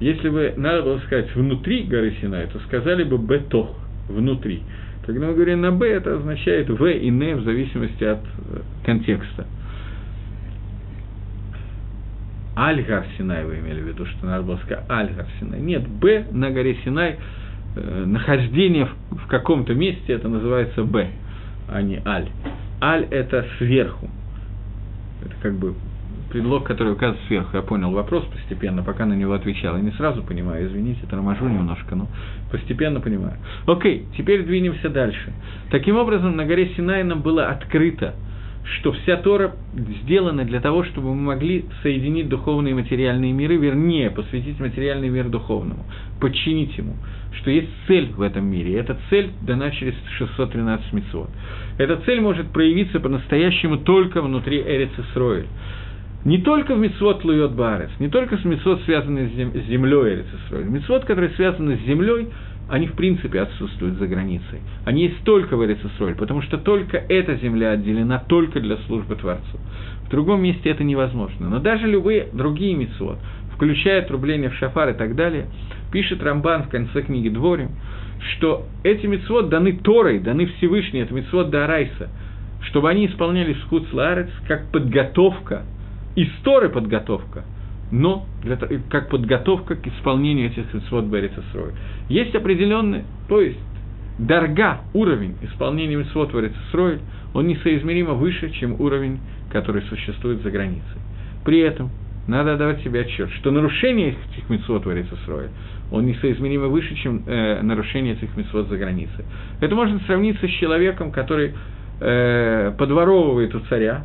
[0.00, 3.70] Если бы надо было сказать внутри горы Синай, то сказали бы бето,
[4.08, 4.64] внутри.
[5.06, 9.46] Когда мы говорим на Б, это означает В и Н в зависимости от э, контекста.
[12.60, 15.60] Аль-Гар Синай вы имели в виду, что надо было сказать Аль-Гар Синай.
[15.60, 17.16] Нет, Б на горе Синай,
[17.74, 21.08] э, нахождение в, в каком-то месте, это называется Б,
[21.70, 22.28] а не Аль.
[22.82, 24.10] Аль– это сверху.
[25.24, 25.74] Это как бы
[26.30, 27.56] предлог, который указывает сверху.
[27.56, 29.76] Я понял вопрос постепенно, пока на него отвечал.
[29.76, 32.08] Я не сразу понимаю, извините, торможу немножко, но
[32.50, 33.38] постепенно понимаю.
[33.66, 35.32] Окей, теперь двинемся дальше.
[35.70, 38.14] Таким образом, на горе Синай нам было открыто
[38.64, 39.54] что вся Тора
[40.02, 45.28] сделана для того, чтобы мы могли соединить духовные и материальные миры, вернее, посвятить материальный мир
[45.28, 45.84] духовному,
[46.20, 46.96] подчинить ему,
[47.40, 51.30] что есть цель в этом мире, и эта цель дана через 613 митцвот.
[51.78, 55.46] Эта цель может проявиться по-настоящему только внутри Эрец Исроэль.
[56.24, 60.66] Не только в Мицвод Луйот Баарес, не только с Мицвод, связанные с землей Эрец Исроэль.
[60.66, 62.28] Мицвод, которые связаны с землей,
[62.70, 64.60] они в принципе отсутствуют за границей.
[64.84, 69.58] Они есть только в Эрицесроль, потому что только эта земля отделена только для службы Творцу.
[70.06, 71.48] В другом месте это невозможно.
[71.48, 73.18] Но даже любые другие митцвот,
[73.54, 75.46] включая трубление в шафар и так далее,
[75.92, 77.70] пишет Рамбан в конце книги Дворим,
[78.34, 82.08] что эти митцвот даны Торой, даны Всевышней, это митцвот Дарайса,
[82.62, 85.64] чтобы они исполнялись в Хуцларец как подготовка,
[86.14, 87.44] из Торы подготовка–
[87.90, 88.56] но для,
[88.88, 91.72] как подготовка к исполнению этих митцвот Берецесрой.
[92.08, 93.58] Есть определенный, то есть
[94.18, 97.00] дарга, уровень исполнения митцвот Берецесрой,
[97.34, 99.18] он несоизмеримо выше, чем уровень,
[99.50, 101.00] который существует за границей.
[101.44, 101.90] При этом
[102.28, 105.48] надо давать себе отчет, что нарушение этих митцвот Берецесрой,
[105.90, 109.24] он несоизмеримо выше, чем э, нарушение этих митцвот за границей.
[109.60, 111.54] Это можно сравниться с человеком, который
[112.00, 114.04] э, подворовывает у царя,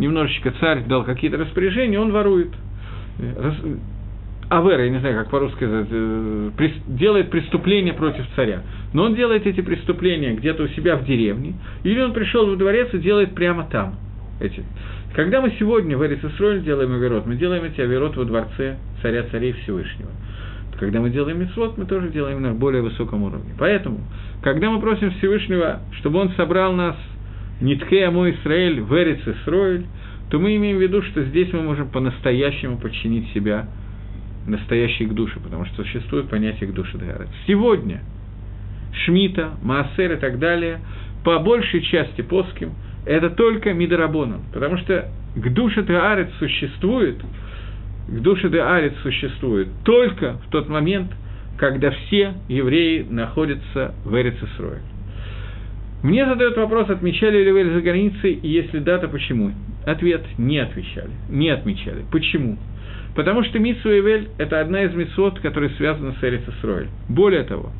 [0.00, 2.48] немножечко царь дал какие-то распоряжения, он ворует–
[4.48, 6.50] Авера, я не знаю, как по-русски э,
[6.88, 8.62] делает преступление против царя.
[8.92, 11.54] Но он делает эти преступления где-то у себя в деревне,
[11.84, 13.94] или он пришел в дворец и делает прямо там
[14.40, 14.62] эти.
[15.14, 19.52] Когда мы сегодня в Эрицесроль делаем Аверот, мы делаем эти Аверот во дворце царя царей
[19.52, 20.10] Всевышнего.
[20.78, 23.54] Когда мы делаем митцвот, мы тоже делаем на более высоком уровне.
[23.58, 24.00] Поэтому,
[24.42, 26.96] когда мы просим Всевышнего, чтобы он собрал нас
[27.60, 29.84] Нитхе Амо Исраэль в Эрицесроль,
[30.32, 33.68] то мы имеем в виду, что здесь мы можем по-настоящему подчинить себя
[34.46, 37.28] настоящей к душе, потому что существует понятие к душе Дгарет.
[37.46, 38.00] Сегодня
[39.04, 40.80] Шмита, Маасер и так далее,
[41.22, 42.72] по большей части плоским,
[43.04, 47.20] это только Мидарабоном, потому что к душе Таарец существует,
[48.08, 51.12] к душе Таарец существует только в тот момент,
[51.58, 54.80] когда все евреи находятся в Эрицесрое.
[56.02, 59.52] Мне задают вопрос, отмечали ли вы за границей, и если да, то почему?
[59.86, 62.04] Ответ– не отвечали, не отмечали.
[62.10, 62.58] Почему?
[63.14, 66.88] Потому что Митсу Эвель– это одна из митцвот, которая связана с Эрицесроэль.
[67.08, 67.70] Более того,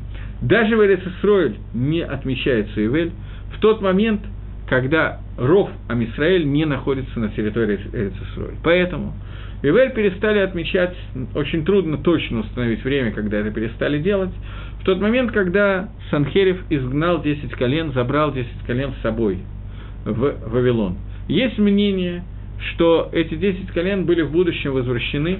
[0.41, 3.11] даже в Эрицесроэль не отмечается Эвель
[3.55, 4.21] в тот момент,
[4.69, 8.55] когда Ров Амисраэль не находится на территории Эрицесроэль.
[8.63, 9.13] Поэтому
[9.63, 10.95] Эвель перестали отмечать,
[11.33, 14.31] очень трудно точно установить время, когда это перестали делать,
[14.81, 19.39] в тот момент, когда Санхерев изгнал 10 колен, забрал 10 колен с собой
[20.05, 20.97] в Вавилон–
[21.27, 22.23] есть мнение,
[22.59, 25.39] что эти десять колен были в будущем возвращены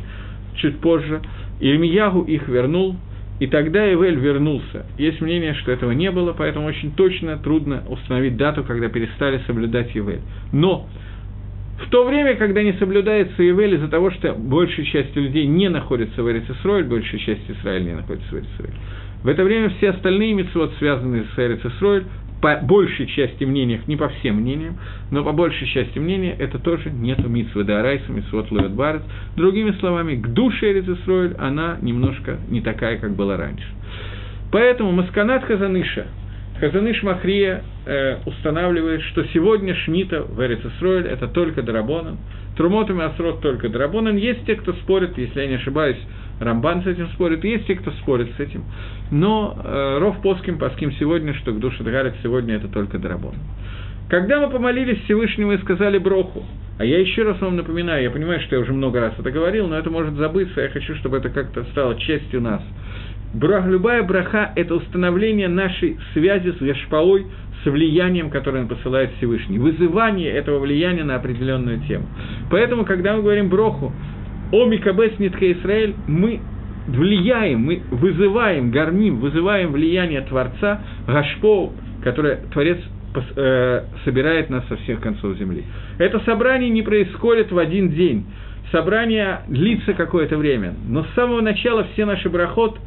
[0.56, 1.22] чуть позже,
[1.60, 2.96] Ирмиягу их вернул,
[3.40, 4.86] и тогда Ивель вернулся.
[4.98, 9.96] Есть мнение, что этого не было, поэтому очень точно трудно установить дату, когда перестали соблюдать
[9.96, 10.22] Ивель.
[10.52, 10.88] Но
[11.86, 16.24] в то время, когда не соблюдается Ивель из-за того, что большая часть людей не находится
[16.24, 18.74] в Эрицесройль, большая часть Израиля не находится в Эрицесройль,
[19.24, 22.06] в это время все остальные митцвот, связанные с Эрицесройль,
[22.42, 24.78] по большей части мнениях, не по всем мнениям,
[25.12, 29.02] но по большей части мнения, это тоже нет митсвы Дарайса, митсвот Луэт Барец.
[29.38, 33.66] Другими словами, к душе Эрицесройль она немножко не такая, как была раньше.
[34.52, 36.08] Поэтому Масканат Хазаныша,
[36.64, 42.18] Хазаныш Махрия э, устанавливает, что сегодня Шмита в Эрицесройль это только Дарабонан,
[42.56, 44.16] Трумот и Масрот только Дарабонан.
[44.16, 45.98] Есть те, кто спорит, если я не ошибаюсь,
[46.40, 48.64] Рамбан с этим спорит, есть те, кто спорит с этим.
[49.12, 53.36] Но э, Ров Поским, Паским сегодня, что к душе Дгарек сегодня это только Дарабон.
[54.10, 56.46] Когда мы помолились Всевышнему и сказали Броху,
[56.80, 59.68] а я еще раз вам напоминаю, я понимаю, что я уже много раз это говорил,
[59.68, 62.62] но это может забыться, я хочу, чтобы это как-то стало частью нас.
[63.34, 67.26] Брах, любая браха– это установление нашей связи с Яшпаой,
[67.64, 72.06] с влиянием, которое он посылает Всевышний, вызывание этого влияния на определенную тему.
[72.52, 73.92] Поэтому, когда мы говорим броху,
[74.52, 76.40] о Микабес Нитха Исраэль, мы
[76.88, 81.74] влияем, мы вызываем, горним, вызываем влияние Творца, Гашпоу,
[82.04, 82.78] которое Творец
[83.36, 85.64] э, собирает нас со всех концов земли.
[85.98, 88.26] Это собрание не происходит в один день.
[88.72, 90.74] Собрание длится какое-то время.
[90.88, 92.78] Но с самого начала все наши брахот,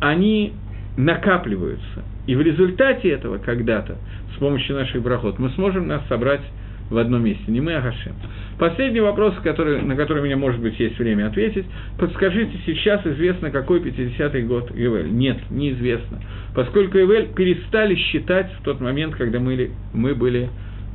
[0.00, 0.52] они
[0.96, 2.04] накапливаются.
[2.26, 3.96] И в результате этого когда-то,
[4.34, 6.42] с помощью наших брахот, мы сможем нас собрать
[6.90, 8.14] в одном месте, не мы, а Гашем.
[8.58, 11.66] Последний вопрос, который, на который у меня, может быть, есть время ответить.
[11.98, 15.12] Подскажите, сейчас известно, какой 50-й год Ивель?
[15.12, 16.20] Нет, неизвестно.
[16.54, 20.48] Поскольку Ивель перестали считать в тот момент, когда мы, мы были,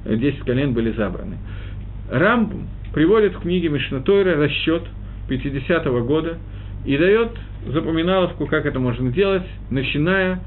[0.05, 1.37] 10 колен были забраны.
[2.09, 4.83] Рамбум приводит в книге Мишнатойра расчет
[5.29, 6.37] 50-го года
[6.85, 7.31] и дает
[7.67, 10.39] запоминаловку, как это можно делать, начиная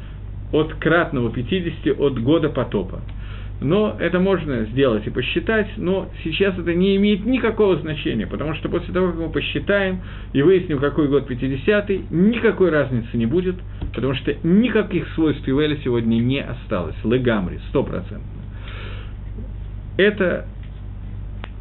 [0.53, 3.01] от кратного 50, от года потопа.
[3.61, 8.68] но это можно сделать и посчитать, но сейчас это не имеет никакого значения, потому что
[8.68, 10.01] после того, как мы посчитаем
[10.32, 13.57] и выясним, какой год 50-й, никакой разницы не будет,
[13.95, 16.97] потому что никаких свойств Ивеля сегодня не осталось.
[17.05, 18.43] Легамри, стопроцентно.
[19.97, 20.47] Это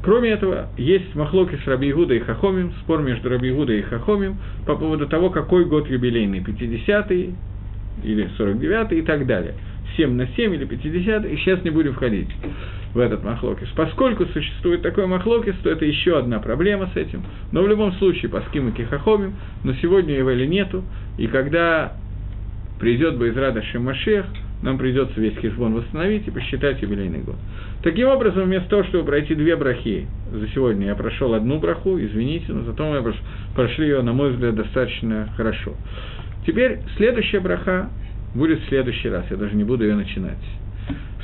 [0.04, 4.38] Кроме этого, есть махлоки с Раби Игуда и Хахомим, спор между Раби Игудой и Хахомим
[4.66, 7.34] по поводу того, какой год юбилейный, 50-й
[8.04, 9.54] или 49-й и так далее.
[9.96, 12.28] 7 на 7 или 50, и сейчас не будем входить
[12.94, 13.68] в этот махлокис.
[13.76, 17.24] Поскольку существует такой махлокис, то это еще одна проблема с этим.
[17.54, 20.84] Но в любом случае, по скиму кихахомим, но сегодня его или нету,
[21.18, 21.94] и когда
[22.84, 24.26] придет Байзрада Шемашех,
[24.62, 27.38] нам придется весь хижбон восстановить и посчитать юбилейный год.
[27.82, 32.52] Таким образом, вместо того, чтобы пройти две брахи, за сегодня я прошел одну браху, извините,
[32.52, 33.14] но зато мы
[33.56, 35.76] прошли ее, на мой взгляд, достаточно хорошо.
[36.46, 37.90] Теперь следующая браха
[38.36, 40.44] будет в следующий раз, я даже не буду ее начинать.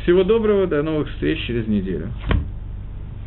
[0.03, 2.07] Всего доброго, до новых встреч через неделю.